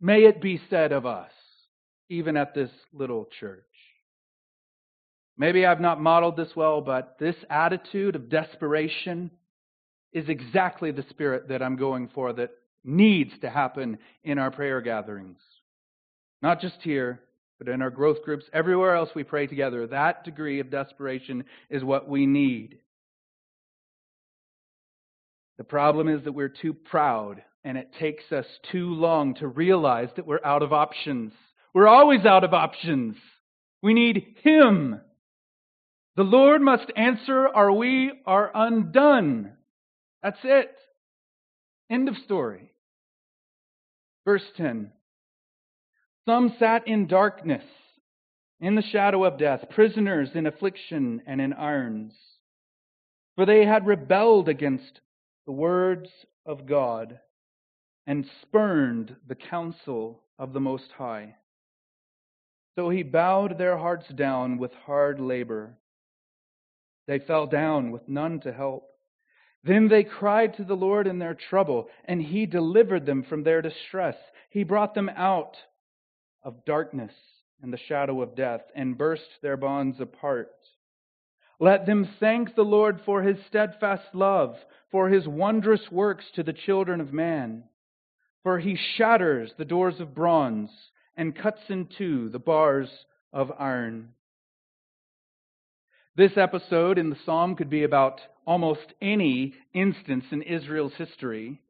[0.00, 1.30] May it be said of us,
[2.08, 3.64] even at this little church.
[5.38, 9.30] Maybe I've not modeled this well, but this attitude of desperation
[10.12, 12.52] is exactly the spirit that I'm going for that
[12.84, 15.38] needs to happen in our prayer gatherings.
[16.40, 17.20] Not just here,
[17.58, 19.86] but in our growth groups, everywhere else we pray together.
[19.86, 22.78] That degree of desperation is what we need.
[25.58, 30.08] The problem is that we're too proud, and it takes us too long to realize
[30.16, 31.32] that we're out of options.
[31.76, 33.16] We're always out of options.
[33.82, 34.98] We need Him.
[36.16, 39.52] The Lord must answer, or we are undone.
[40.22, 40.74] That's it.
[41.90, 42.72] End of story.
[44.24, 44.90] Verse 10
[46.26, 47.64] Some sat in darkness,
[48.58, 52.14] in the shadow of death, prisoners in affliction and in irons,
[53.34, 55.02] for they had rebelled against
[55.44, 56.08] the words
[56.46, 57.20] of God
[58.06, 61.34] and spurned the counsel of the Most High.
[62.76, 65.78] So he bowed their hearts down with hard labor.
[67.06, 68.84] They fell down with none to help.
[69.64, 73.62] Then they cried to the Lord in their trouble, and he delivered them from their
[73.62, 74.16] distress.
[74.50, 75.56] He brought them out
[76.42, 77.12] of darkness
[77.62, 80.52] and the shadow of death, and burst their bonds apart.
[81.58, 84.54] Let them thank the Lord for his steadfast love,
[84.90, 87.64] for his wondrous works to the children of man.
[88.42, 90.70] For he shatters the doors of bronze
[91.16, 92.88] and cuts in two the bars
[93.32, 94.10] of iron.
[96.16, 101.60] This episode in the psalm could be about almost any instance in Israel's history.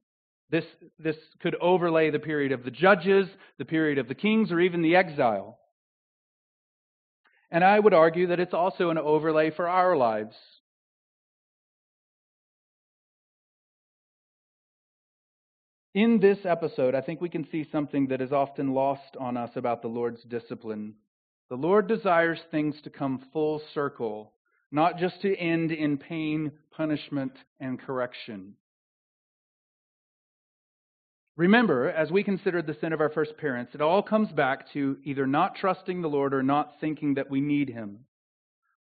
[0.50, 0.64] This,
[0.98, 3.26] this could overlay the period of the judges,
[3.58, 5.58] the period of the kings, or even the exile.
[7.50, 10.36] And I would argue that it's also an overlay for our lives.
[15.96, 19.52] In this episode, I think we can see something that is often lost on us
[19.56, 20.92] about the Lord's discipline.
[21.48, 24.34] The Lord desires things to come full circle,
[24.70, 28.56] not just to end in pain, punishment, and correction.
[31.34, 34.98] Remember, as we considered the sin of our first parents, it all comes back to
[35.02, 38.00] either not trusting the Lord or not thinking that we need Him.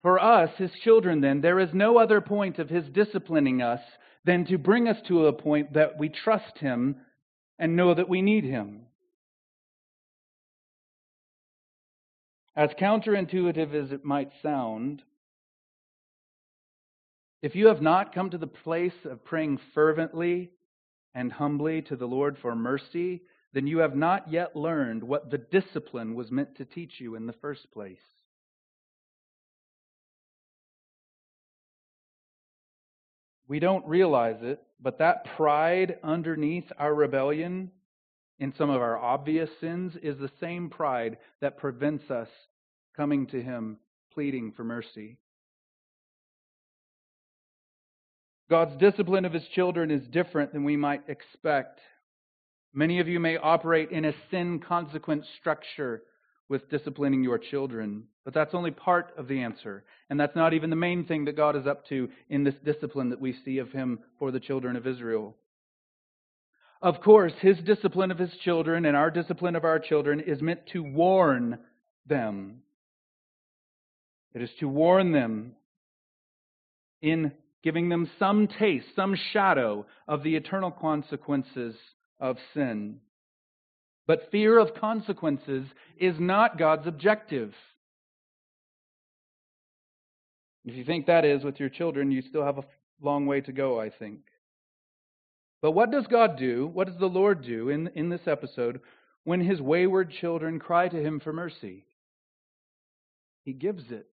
[0.02, 3.80] For us, His children, then, there is no other point of His disciplining us
[4.24, 6.96] than to bring us to a point that we trust Him
[7.58, 8.86] and know that we need Him.
[12.56, 15.02] As counterintuitive as it might sound,
[17.42, 20.50] if you have not come to the place of praying fervently
[21.14, 23.22] and humbly to the Lord for mercy,
[23.52, 27.26] then you have not yet learned what the discipline was meant to teach you in
[27.26, 27.98] the first place.
[33.50, 37.72] We don't realize it, but that pride underneath our rebellion
[38.38, 42.28] in some of our obvious sins is the same pride that prevents us
[42.96, 43.78] coming to Him
[44.14, 45.18] pleading for mercy.
[48.48, 51.80] God's discipline of His children is different than we might expect.
[52.72, 56.04] Many of you may operate in a sin consequence structure
[56.50, 58.02] with disciplining your children.
[58.24, 59.84] But that's only part of the answer.
[60.10, 63.10] And that's not even the main thing that God is up to in this discipline
[63.10, 65.36] that we see of Him for the children of Israel.
[66.82, 70.66] Of course, His discipline of His children and our discipline of our children is meant
[70.72, 71.58] to warn
[72.06, 72.62] them.
[74.34, 75.52] It is to warn them
[77.00, 77.30] in
[77.62, 81.76] giving them some taste, some shadow of the eternal consequences
[82.18, 82.98] of sin.
[84.10, 87.54] But fear of consequences is not God's objective.
[90.64, 92.64] If you think that is with your children, you still have a
[93.00, 94.22] long way to go, I think.
[95.62, 96.66] But what does God do?
[96.66, 98.80] What does the Lord do in, in this episode
[99.22, 101.84] when his wayward children cry to him for mercy?
[103.44, 104.10] He gives it.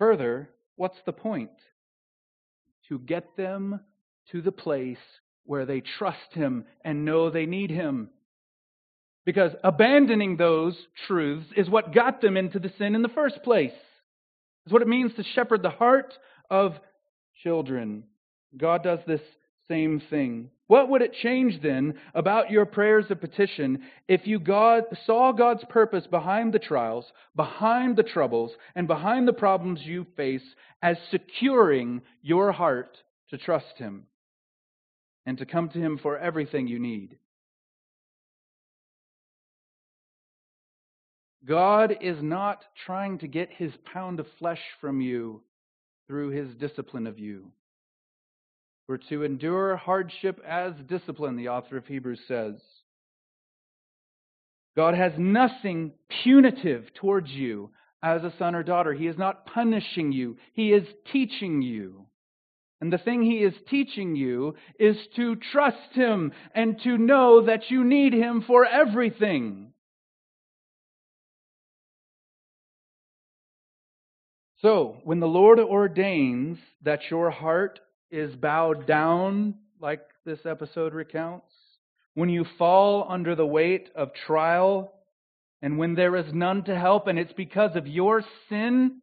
[0.00, 1.52] Further, what's the point?
[2.88, 3.78] To get them
[4.32, 4.98] to the place
[5.44, 8.10] where they trust Him and know they need Him.
[9.24, 10.76] Because abandoning those
[11.06, 13.72] truths is what got them into the sin in the first place.
[14.64, 16.14] It's what it means to shepherd the heart
[16.50, 16.74] of
[17.42, 18.04] children.
[18.56, 19.20] God does this
[19.68, 20.50] same thing.
[20.66, 25.64] What would it change then about your prayers of petition if you God, saw God's
[25.68, 27.04] purpose behind the trials,
[27.36, 30.42] behind the troubles, and behind the problems you face
[30.82, 32.96] as securing your heart
[33.30, 34.06] to trust Him?
[35.26, 37.16] And to come to Him for everything you need.
[41.44, 45.42] God is not trying to get His pound of flesh from you
[46.06, 47.50] through His discipline of you.
[48.88, 52.60] We're to endure hardship as discipline, the author of Hebrews says.
[54.76, 55.92] God has nothing
[56.22, 57.70] punitive towards you
[58.02, 58.92] as a son or daughter.
[58.92, 62.06] He is not punishing you, He is teaching you.
[62.82, 67.70] And the thing he is teaching you is to trust him and to know that
[67.70, 69.72] you need him for everything.
[74.62, 77.78] So, when the Lord ordains that your heart
[78.10, 81.52] is bowed down, like this episode recounts,
[82.14, 84.92] when you fall under the weight of trial,
[85.62, 89.00] and when there is none to help, and it's because of your sin,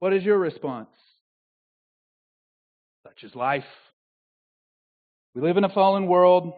[0.00, 0.88] what is your response?
[3.20, 3.64] Such is life.
[5.34, 6.52] We live in a fallen world.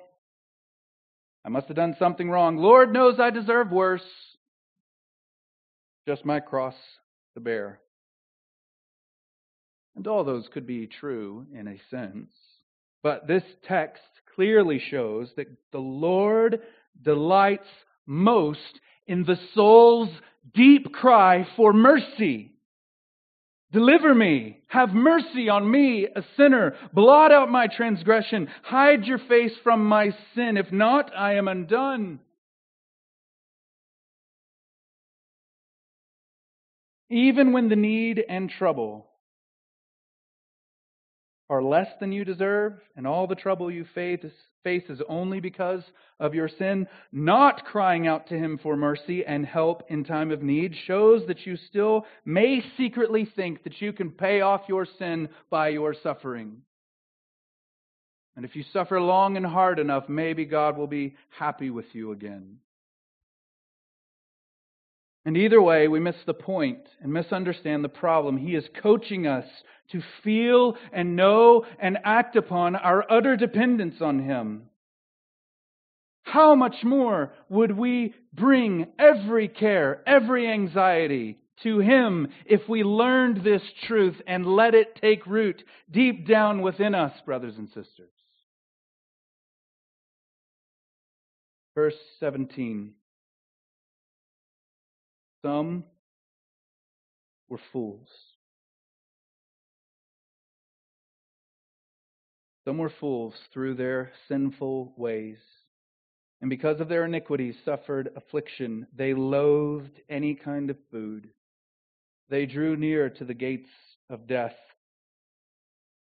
[1.44, 2.56] I must have done something wrong.
[2.56, 4.02] Lord knows I deserve worse.
[6.06, 6.74] Just my cross
[7.34, 7.80] to bear.
[9.96, 12.30] And all those could be true in a sense.
[13.02, 14.02] But this text
[14.34, 16.60] clearly shows that the Lord
[17.02, 17.68] delights
[18.06, 20.10] most in the soul's
[20.54, 22.51] deep cry for mercy.
[23.72, 24.58] Deliver me.
[24.68, 26.74] Have mercy on me, a sinner.
[26.92, 28.48] Blot out my transgression.
[28.62, 30.58] Hide your face from my sin.
[30.58, 32.20] If not, I am undone.
[37.08, 39.06] Even when the need and trouble
[41.48, 44.24] are less than you deserve, and all the trouble you face
[44.64, 45.82] is only because
[46.20, 50.42] of your sin, not crying out to Him for mercy and help in time of
[50.42, 55.28] need shows that you still may secretly think that you can pay off your sin
[55.50, 56.62] by your suffering.
[58.36, 62.12] And if you suffer long and hard enough, maybe God will be happy with you
[62.12, 62.58] again.
[65.24, 68.36] And either way, we miss the point and misunderstand the problem.
[68.36, 69.44] He is coaching us
[69.92, 74.64] to feel and know and act upon our utter dependence on Him.
[76.24, 83.44] How much more would we bring every care, every anxiety to Him if we learned
[83.44, 88.10] this truth and let it take root deep down within us, brothers and sisters?
[91.74, 92.92] Verse 17.
[95.42, 95.84] Some
[97.48, 98.08] were fools.
[102.64, 105.38] Some were fools through their sinful ways.
[106.40, 108.86] And because of their iniquities, suffered affliction.
[108.94, 111.30] They loathed any kind of food.
[112.28, 113.70] They drew near to the gates
[114.08, 114.56] of death.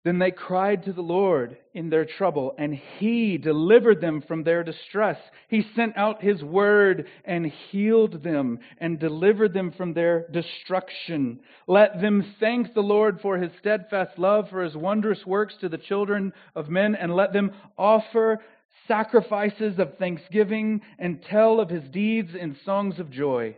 [0.02, 4.64] Then they cried to the Lord in their trouble, and He delivered them from their
[4.64, 5.18] distress.
[5.48, 11.40] He sent out His word and healed them and delivered them from their destruction.
[11.66, 15.76] Let them thank the Lord for His steadfast love, for His wondrous works to the
[15.76, 18.40] children of men, and let them offer
[18.88, 23.54] sacrifices of thanksgiving and tell of His deeds in songs of joy.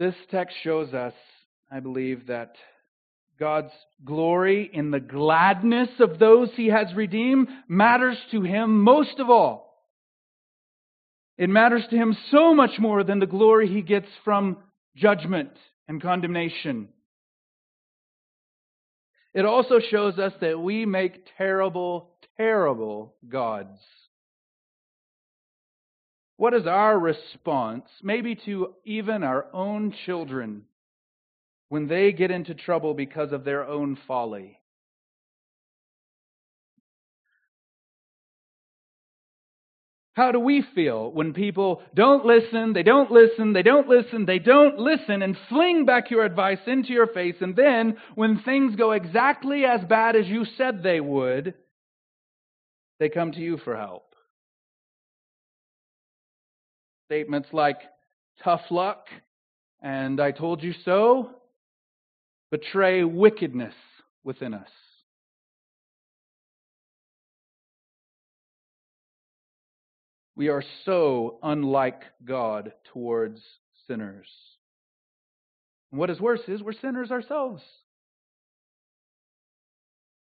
[0.00, 1.14] This text shows us
[1.74, 2.54] I believe that
[3.36, 3.72] God's
[4.04, 9.74] glory in the gladness of those he has redeemed matters to him most of all.
[11.36, 14.58] It matters to him so much more than the glory he gets from
[14.94, 15.50] judgment
[15.88, 16.90] and condemnation.
[19.34, 23.80] It also shows us that we make terrible, terrible gods.
[26.36, 30.66] What is our response, maybe to even our own children?
[31.68, 34.58] When they get into trouble because of their own folly.
[40.14, 44.38] How do we feel when people don't listen, they don't listen, they don't listen, they
[44.38, 48.92] don't listen, and fling back your advice into your face, and then when things go
[48.92, 51.54] exactly as bad as you said they would,
[53.00, 54.14] they come to you for help?
[57.08, 57.78] Statements like,
[58.44, 59.08] tough luck,
[59.82, 61.30] and I told you so,
[62.54, 63.74] betray wickedness
[64.22, 64.68] within us.
[70.36, 73.40] We are so unlike God towards
[73.88, 74.28] sinners.
[75.90, 77.60] And what is worse is we're sinners ourselves.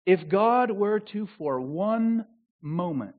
[0.05, 2.26] If God were to, for one
[2.61, 3.15] moment,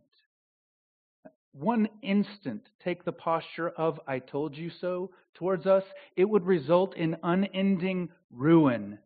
[1.55, 5.84] one instant, take the posture of I told you so towards us,
[6.16, 8.98] it would result in unending ruin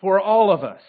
[0.00, 0.82] for all of us.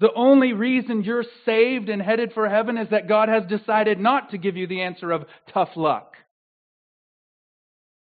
[0.00, 4.30] The only reason you're saved and headed for heaven is that God has decided not
[4.30, 5.24] to give you the answer of
[5.54, 6.16] tough luck.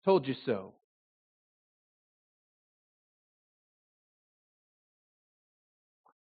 [0.06, 0.74] Told you so.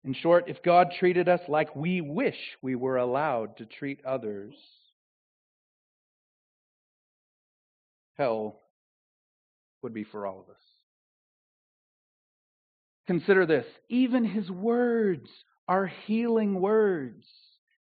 [0.05, 4.53] In short, if God treated us like we wish we were allowed to treat others,
[8.17, 8.59] hell
[9.81, 10.61] would be for all of us.
[13.07, 15.29] Consider this even his words
[15.67, 17.25] are healing words.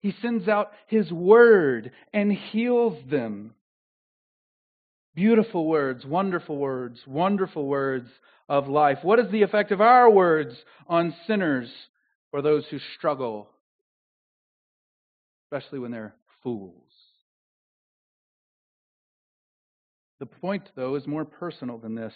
[0.02, 3.54] He sends out his word and heals them.
[5.16, 8.10] Beautiful words, wonderful words, wonderful words
[8.48, 9.00] of life.
[9.02, 10.56] What is the effect of our words
[10.88, 11.70] on sinners
[12.32, 13.50] or those who struggle,
[15.46, 16.74] especially when they're fools?
[20.20, 22.14] The point, though, is more personal than this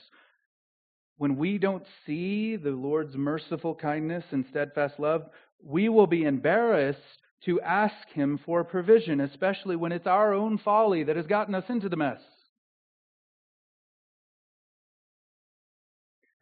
[1.18, 5.30] when we don't see the Lord's merciful kindness and steadfast love,
[5.64, 7.00] we will be embarrassed
[7.46, 11.66] to ask Him for provision, especially when it's our own folly that has gotten us
[11.70, 12.20] into the mess.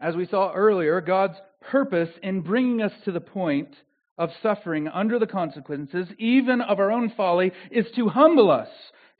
[0.01, 1.37] As we saw earlier, God's
[1.69, 3.75] purpose in bringing us to the point
[4.17, 8.67] of suffering under the consequences, even of our own folly, is to humble us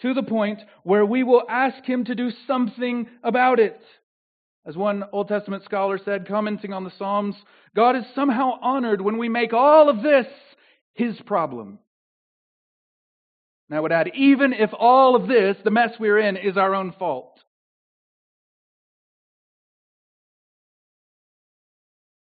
[0.01, 3.79] to the point where we will ask Him to do something about it.
[4.65, 7.35] As one Old Testament scholar said, commenting on the Psalms,
[7.75, 10.25] God is somehow honored when we make all of this
[10.95, 11.77] His problem.
[13.69, 16.73] And I would add, even if all of this, the mess we're in, is our
[16.73, 17.39] own fault.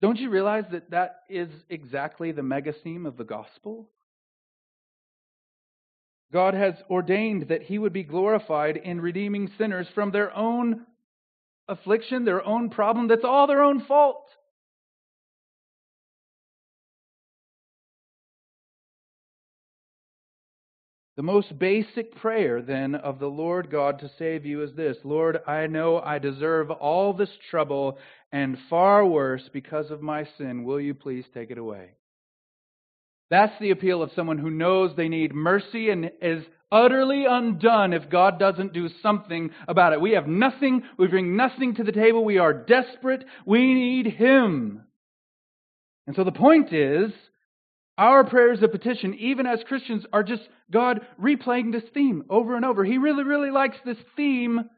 [0.05, 3.89] Don't you realize that that is exactly the mega theme of the gospel?
[6.31, 10.85] God has ordained that he would be glorified in redeeming sinners from their own
[11.69, 13.09] affliction, their own problem.
[13.09, 14.27] That's all their own fault.
[21.17, 25.39] The most basic prayer, then, of the Lord God to save you is this Lord,
[25.47, 27.99] I know I deserve all this trouble
[28.33, 30.65] and far worse because of my sin.
[30.65, 31.91] Will you please take it away?
[33.31, 38.11] That's the appeal of someone who knows they need mercy and is utterly undone if
[38.11, 40.01] God doesn't do something about it.
[40.01, 44.83] We have nothing, we bring nothing to the table, we are desperate, we need Him.
[46.09, 47.13] And so the point is,
[47.97, 52.65] our prayers of petition, even as Christians, are just God replaying this theme over and
[52.65, 52.85] over.
[52.85, 54.69] He really, really likes this theme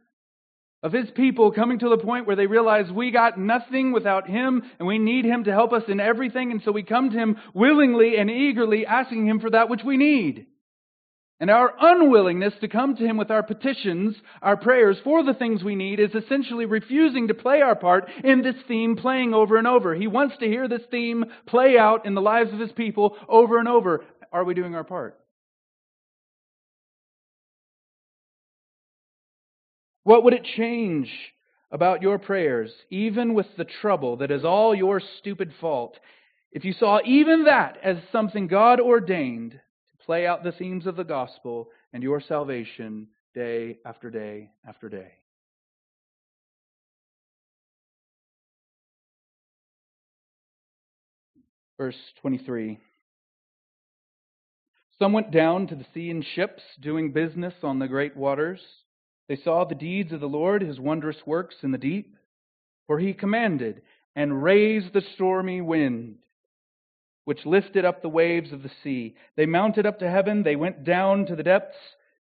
[0.83, 4.63] of His people coming to the point where they realize we got nothing without Him
[4.79, 6.53] and we need Him to help us in everything.
[6.53, 9.97] And so we come to Him willingly and eagerly asking Him for that which we
[9.97, 10.47] need.
[11.39, 15.63] And our unwillingness to come to Him with our petitions, our prayers for the things
[15.63, 19.67] we need, is essentially refusing to play our part in this theme playing over and
[19.67, 19.95] over.
[19.95, 23.59] He wants to hear this theme play out in the lives of His people over
[23.59, 24.03] and over.
[24.33, 25.19] Are we doing our part?
[30.05, 31.11] What would it change
[31.71, 35.99] about your prayers, even with the trouble that is all your stupid fault,
[36.53, 39.61] if you saw even that as something God ordained
[40.07, 45.13] play out the themes of the gospel and your salvation day after day after day.
[51.77, 52.79] Verse 23.
[54.99, 58.61] Some went down to the sea in ships, doing business on the great waters.
[59.29, 62.17] They saw the deeds of the Lord, his wondrous works in the deep.
[62.87, 63.83] For he commanded
[64.15, 66.17] and raised the stormy wind
[67.27, 69.17] which lifted up the waves of the sea.
[69.37, 71.77] They mounted up to heaven, they went down to the depths.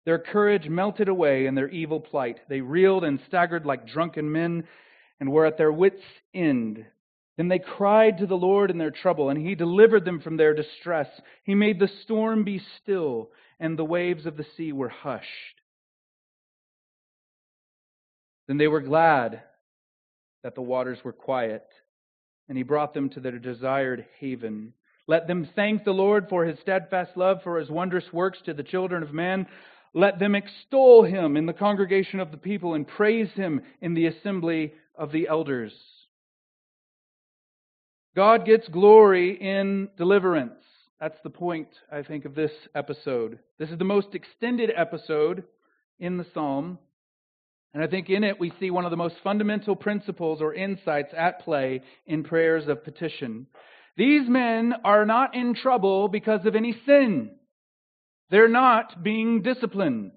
[0.05, 2.39] Their courage melted away in their evil plight.
[2.49, 4.63] They reeled and staggered like drunken men
[5.19, 6.87] and were at their wits' end.
[7.37, 10.55] Then they cried to the Lord in their trouble, and he delivered them from their
[10.55, 11.09] distress.
[11.43, 15.27] He made the storm be still, and the waves of the sea were hushed.
[18.47, 19.43] Then they were glad
[20.45, 21.67] that the waters were quiet,
[22.49, 24.75] and he brought them to their desired haven.
[25.07, 28.63] Let them thank the Lord for his steadfast love, for his wondrous works to the
[28.63, 29.47] children of man.
[29.95, 34.07] Let them extol him in the congregation of the people and praise him in the
[34.07, 35.73] assembly of the elders.
[38.15, 40.53] God gets glory in deliverance.
[41.01, 43.39] That's the point, I think, of this episode.
[43.59, 45.45] This is the most extended episode
[45.99, 46.79] in the psalm.
[47.75, 51.13] And I think in it we see one of the most fundamental principles or insights
[51.17, 53.47] at play in prayers of petition.
[53.97, 57.33] These men are not in trouble because of any sin.
[58.31, 60.13] They're not being disciplined.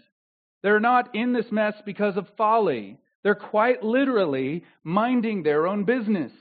[0.64, 2.98] They're not in this mess because of folly.
[3.24, 6.32] They're quite literally minding their own business.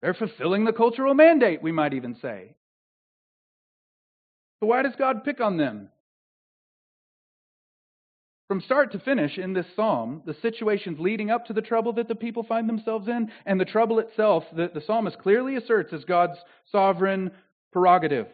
[0.00, 2.54] They're fulfilling the cultural mandate, we might even say.
[4.60, 5.90] So why does God pick on them?
[8.48, 12.06] From start to finish in this psalm, the situations leading up to the trouble that
[12.06, 16.04] the people find themselves in, and the trouble itself that the psalmist clearly asserts is
[16.04, 16.38] God's
[16.70, 17.32] sovereign
[17.72, 18.28] prerogative.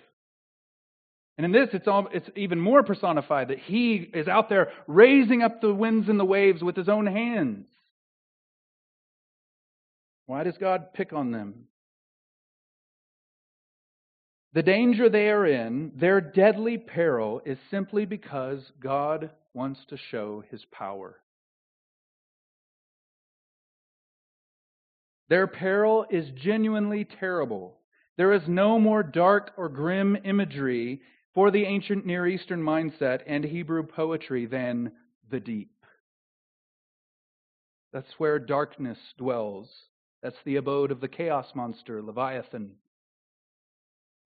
[1.39, 5.43] And in this, it's, all, it's even more personified that he is out there raising
[5.43, 7.67] up the winds and the waves with his own hands.
[10.27, 11.65] Why does God pick on them?
[14.53, 20.43] The danger they are in, their deadly peril, is simply because God wants to show
[20.51, 21.17] his power.
[25.29, 27.79] Their peril is genuinely terrible.
[28.17, 31.01] There is no more dark or grim imagery
[31.35, 34.93] for the ancient Near Eastern mindset and Hebrew poetry than
[35.31, 35.71] the deep.
[37.93, 39.69] That's where darkness dwells.
[40.23, 42.73] That's the abode of the chaos monster, Leviathan.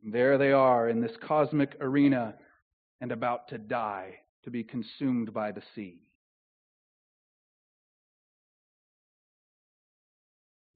[0.03, 2.35] There they are in this cosmic arena
[3.01, 6.01] and about to die to be consumed by the sea.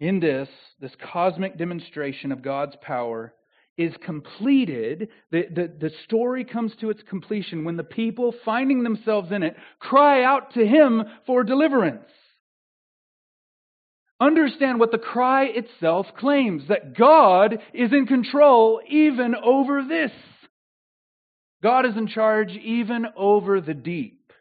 [0.01, 0.49] in this,
[0.81, 3.35] this cosmic demonstration of God's power
[3.77, 5.09] is completed.
[5.31, 9.57] The, the, the story comes to its completion when the people, finding themselves in it,
[9.79, 12.09] cry out to Him for deliverance.
[14.19, 20.13] Understand what the cry itself claims that God is in control even over this.
[21.63, 24.33] God is in charge even over the deep.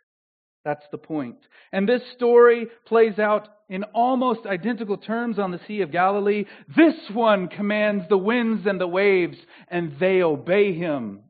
[0.65, 1.37] That's the point.
[1.71, 6.45] And this story plays out in almost identical terms on the Sea of Galilee.
[6.75, 9.37] This one commands the winds and the waves,
[9.69, 11.21] and they obey him.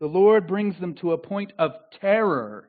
[0.00, 2.68] The Lord brings them to a point of terror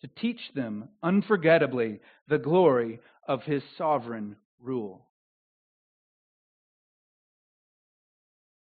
[0.00, 5.06] to teach them unforgettably the glory of his sovereign rule.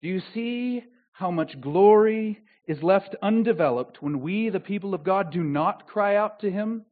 [0.04, 2.38] Do you see how much glory
[2.68, 6.84] is left undeveloped when we, the people of God, do not cry out to him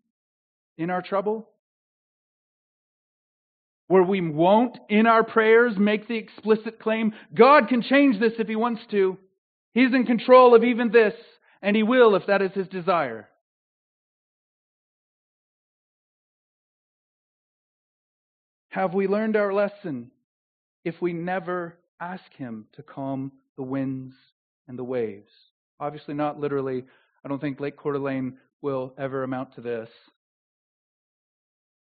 [0.79, 1.47] in our trouble?
[3.87, 8.49] Where we won't, in our prayers, make the explicit claim God can change this if
[8.49, 9.19] he wants to.
[9.75, 11.13] He's in control of even this,
[11.61, 13.29] and he will if that is his desire.
[18.71, 20.13] Have we learned our lesson
[20.83, 24.15] if we never ask Him to calm the winds
[24.69, 25.31] and the waves?
[25.81, 26.85] Obviously, not literally.
[27.25, 29.89] I don't think Lake Coeur d'Alene will ever amount to this.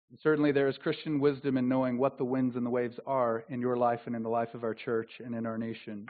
[0.09, 3.45] And certainly, there is Christian wisdom in knowing what the winds and the waves are
[3.49, 6.07] in your life and in the life of our church and in our nation.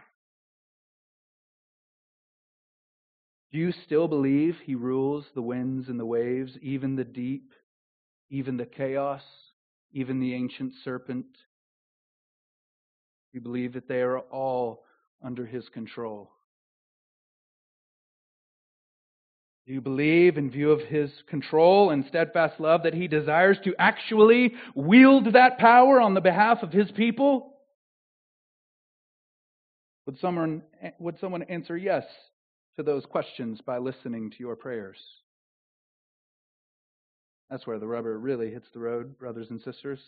[3.52, 7.52] Do you still believe He rules the winds and the waves, even the deep,
[8.30, 9.22] even the chaos?
[9.94, 11.26] even the ancient serpent.
[13.34, 14.84] We believe that they are all
[15.24, 16.32] under his control.
[19.68, 23.76] Do you believe, in view of his control and steadfast love, that he desires to
[23.78, 27.54] actually wield that power on the behalf of his people?
[30.08, 32.04] Would someone, eh, would someone answer yes
[32.76, 34.98] to those questions by listening to your prayers?
[37.50, 40.00] That's where the rubber really hits the road, brothers and sisters.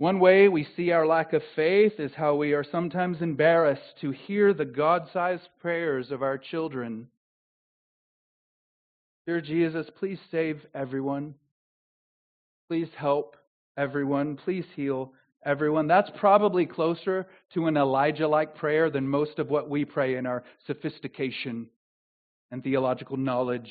[0.00, 4.12] One way we see our lack of faith is how we are sometimes embarrassed to
[4.12, 7.08] hear the God sized prayers of our children.
[9.26, 11.34] Dear Jesus, please save everyone.
[12.70, 13.36] Please help
[13.76, 14.38] everyone.
[14.38, 15.12] Please heal
[15.44, 15.86] everyone.
[15.86, 20.24] That's probably closer to an Elijah like prayer than most of what we pray in
[20.24, 21.66] our sophistication
[22.50, 23.70] and theological knowledge.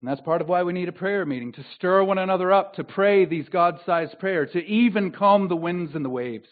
[0.00, 2.74] And that's part of why we need a prayer meeting, to stir one another up,
[2.74, 6.48] to pray these God sized prayers, to even calm the winds and the waves.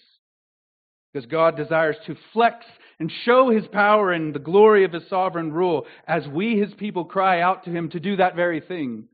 [1.13, 2.65] Because God desires to flex
[2.99, 7.05] and show His power and the glory of His sovereign rule as we, His people,
[7.05, 9.09] cry out to Him to do that very thing.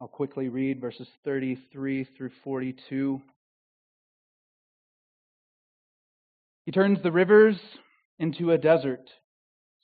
[0.00, 3.20] I'll quickly read verses 33 through 42.
[6.66, 7.56] He turns the rivers
[8.20, 9.10] into a desert,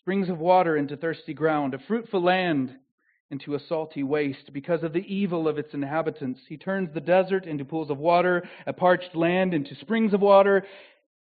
[0.04, 2.76] springs of water into thirsty ground, a fruitful land
[3.30, 6.40] into a salty waste because of the evil of its inhabitants.
[6.46, 10.66] He turns the desert into pools of water, a parched land into springs of water,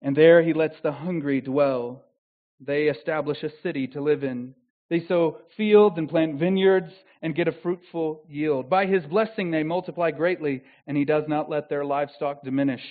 [0.02, 2.04] and there he lets the hungry dwell.
[2.60, 4.54] They establish a city to live in.
[4.90, 8.68] They sow fields and plant vineyards and get a fruitful yield.
[8.68, 12.84] By his blessing they multiply greatly, and he does not let their livestock diminish.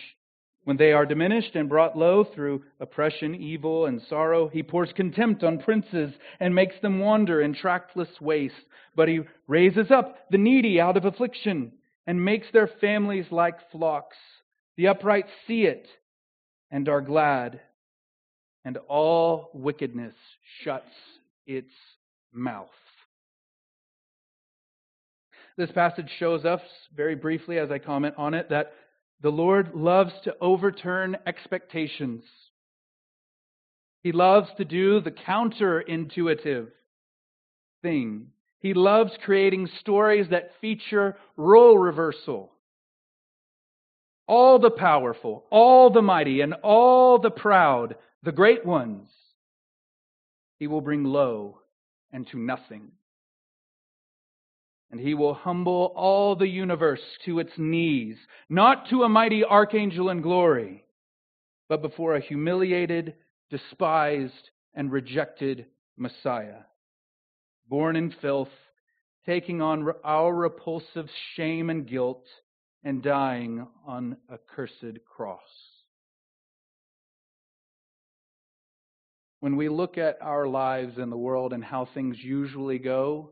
[0.65, 5.43] When they are diminished and brought low through oppression, evil, and sorrow, he pours contempt
[5.43, 8.55] on princes and makes them wander in trackless waste.
[8.95, 11.73] But he raises up the needy out of affliction
[12.07, 14.17] and makes their families like flocks.
[14.75, 15.87] The upright see it
[16.71, 17.61] and are glad,
[18.65, 20.15] and all wickedness
[20.63, 20.91] shuts
[21.45, 21.71] its
[22.33, 22.69] mouth.
[25.57, 26.61] This passage shows us,
[26.95, 28.73] very briefly as I comment on it, that
[29.21, 32.23] the Lord loves to overturn expectations.
[34.03, 36.67] He loves to do the counterintuitive
[37.81, 38.27] thing.
[38.59, 42.51] He loves creating stories that feature role reversal.
[44.27, 49.07] All the powerful, all the mighty, and all the proud, the great ones,
[50.57, 51.59] he will bring low
[52.11, 52.91] and to nothing.
[54.91, 58.17] And he will humble all the universe to its knees,
[58.49, 60.85] not to a mighty archangel in glory,
[61.67, 63.15] but before a humiliated,
[63.49, 65.65] despised, and rejected
[65.97, 66.63] Messiah,
[67.67, 68.49] born in filth,
[69.25, 72.25] taking on our repulsive shame and guilt,
[72.83, 75.41] and dying on a cursed cross.
[79.45, 83.29] when we look at our lives in the world and how things usually go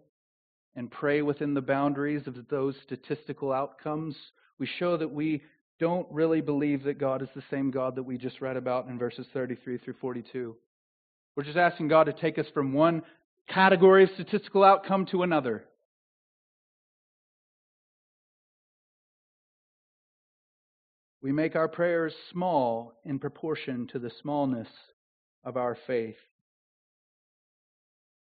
[0.75, 4.15] and pray within the boundaries of those statistical outcomes,
[4.59, 5.41] we show that we
[5.79, 8.97] don't really believe that God is the same God that we just read about in
[8.97, 10.55] verses 33 through 42.
[11.35, 13.01] We're just asking God to take us from one
[13.49, 15.65] category of statistical outcome to another.
[21.21, 24.67] We make our prayers small in proportion to the smallness
[25.43, 26.17] of our faith.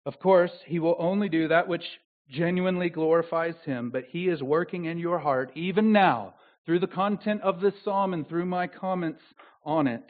[0.06, 1.84] Of course, He will only do that which
[2.30, 7.42] genuinely glorifies Him, but He is working in your heart even now through the content
[7.42, 9.22] of this psalm and through my comments
[9.64, 10.04] on it.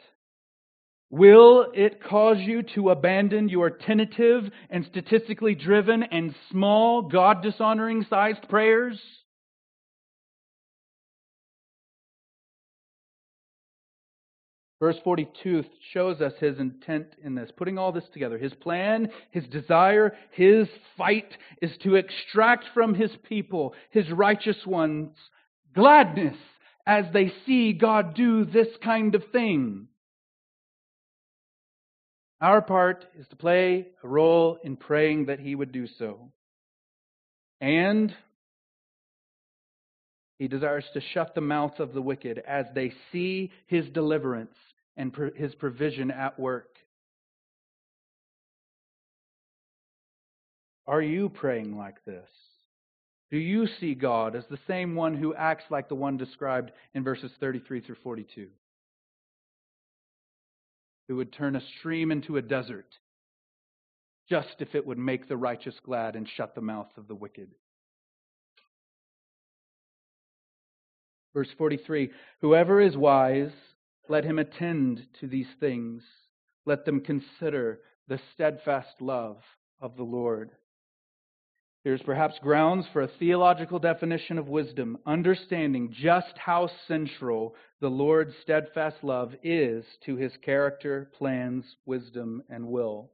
[1.10, 8.06] Will it cause you to abandon your tentative and statistically driven and small, God dishonoring
[8.08, 9.00] sized prayers?
[14.80, 18.38] Verse 42 shows us his intent in this, putting all this together.
[18.38, 25.10] His plan, his desire, his fight is to extract from his people, his righteous ones,
[25.74, 26.36] gladness
[26.86, 29.88] as they see God do this kind of thing.
[32.40, 36.32] Our part is to play a role in praying that he would do so.
[37.60, 38.14] And
[40.40, 44.56] he desires to shut the mouths of the wicked as they see his deliverance
[44.96, 46.76] and his provision at work.
[50.86, 52.26] Are you praying like this?
[53.30, 57.04] Do you see God as the same one who acts like the one described in
[57.04, 58.48] verses 33 through 42?
[61.08, 62.88] Who would turn a stream into a desert
[64.30, 67.50] just if it would make the righteous glad and shut the mouth of the wicked.
[71.34, 72.10] Verse 43
[72.40, 73.52] Whoever is wise,
[74.08, 76.02] let him attend to these things.
[76.66, 79.38] Let them consider the steadfast love
[79.80, 80.50] of the Lord.
[81.82, 88.34] There's perhaps grounds for a theological definition of wisdom, understanding just how central the Lord's
[88.42, 93.12] steadfast love is to his character, plans, wisdom, and will.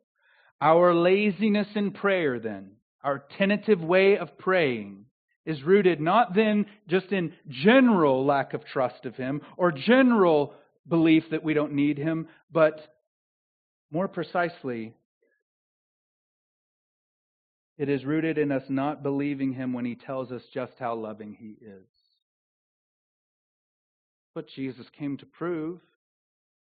[0.60, 2.72] Our laziness in prayer, then,
[3.04, 5.04] our tentative way of praying,
[5.46, 10.52] is rooted not then just in general lack of trust of him or general
[10.86, 12.80] belief that we don't need him, but
[13.90, 14.92] more precisely,
[17.78, 21.36] it is rooted in us not believing him when he tells us just how loving
[21.38, 21.86] he is.
[24.34, 25.80] But Jesus came to prove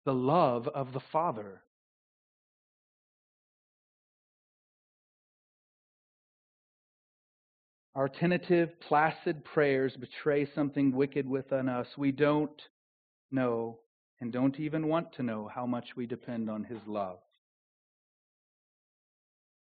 [0.05, 1.63] the love of the Father.
[7.95, 11.87] Our tentative, placid prayers betray something wicked within us.
[11.99, 12.61] We don't
[13.33, 13.79] know
[14.21, 17.19] and don't even want to know how much we depend on His love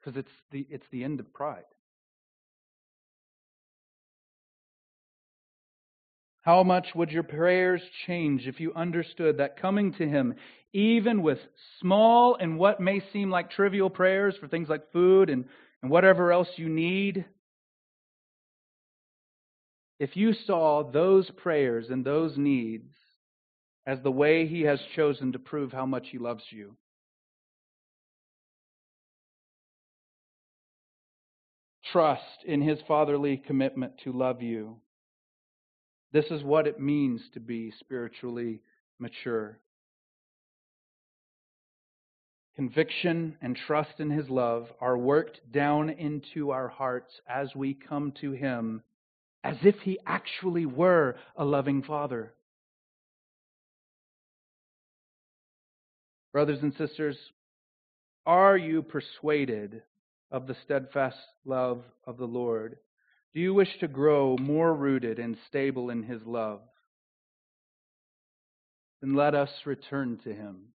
[0.01, 1.65] because it's the, it's the end of pride.
[6.43, 10.35] How much would your prayers change if you understood that coming to Him,
[10.73, 11.39] even with
[11.81, 15.45] small and what may seem like trivial prayers for things like food and,
[15.83, 17.25] and whatever else you need,
[19.99, 22.95] if you saw those prayers and those needs
[23.87, 26.77] as the way He has chosen to prove how much He loves you,
[31.93, 34.77] trust in his fatherly commitment to love you.
[36.13, 38.61] This is what it means to be spiritually
[38.99, 39.59] mature.
[42.57, 48.13] Conviction and trust in his love are worked down into our hearts as we come
[48.21, 48.83] to him
[49.49, 52.35] as if he actually were a loving father.
[56.35, 57.17] Brothers and sisters,
[58.27, 59.83] are you persuaded
[60.31, 62.77] of the steadfast love of the Lord?
[63.33, 66.61] Do you wish to grow more rooted and stable in His love?
[69.01, 70.75] Then let us return to Him.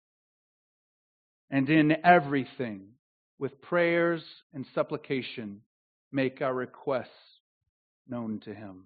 [1.50, 2.90] And in everything,
[3.36, 4.22] with prayers
[4.54, 5.62] and supplication,
[6.12, 7.08] make our requests
[8.10, 8.84] known to Him.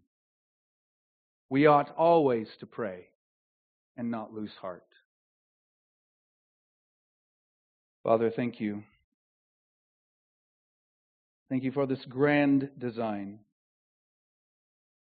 [1.50, 3.06] We ought always to pray
[3.96, 4.84] and not lose heart.
[8.02, 8.82] Father, thank you.
[11.48, 13.38] Thank you for this grand design.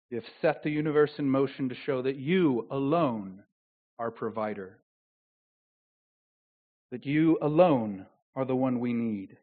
[0.09, 3.43] You have set the universe in motion to show that you alone
[3.99, 4.77] are provider,
[6.91, 8.05] that you alone
[8.35, 9.37] are the one we need.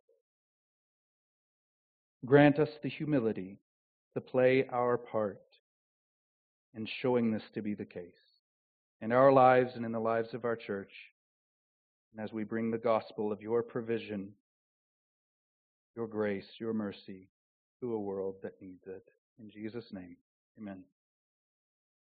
[2.25, 3.59] Grant us the humility
[4.17, 5.43] to play our part
[6.75, 8.15] in showing this to be the case
[9.03, 10.91] in our lives and in the lives of our church.
[12.13, 14.33] and as we bring the gospel of your provision,
[15.95, 17.29] your grace, your mercy
[17.79, 19.05] to a world that needs it.
[19.39, 20.17] In Jesus' name,
[20.59, 20.83] amen.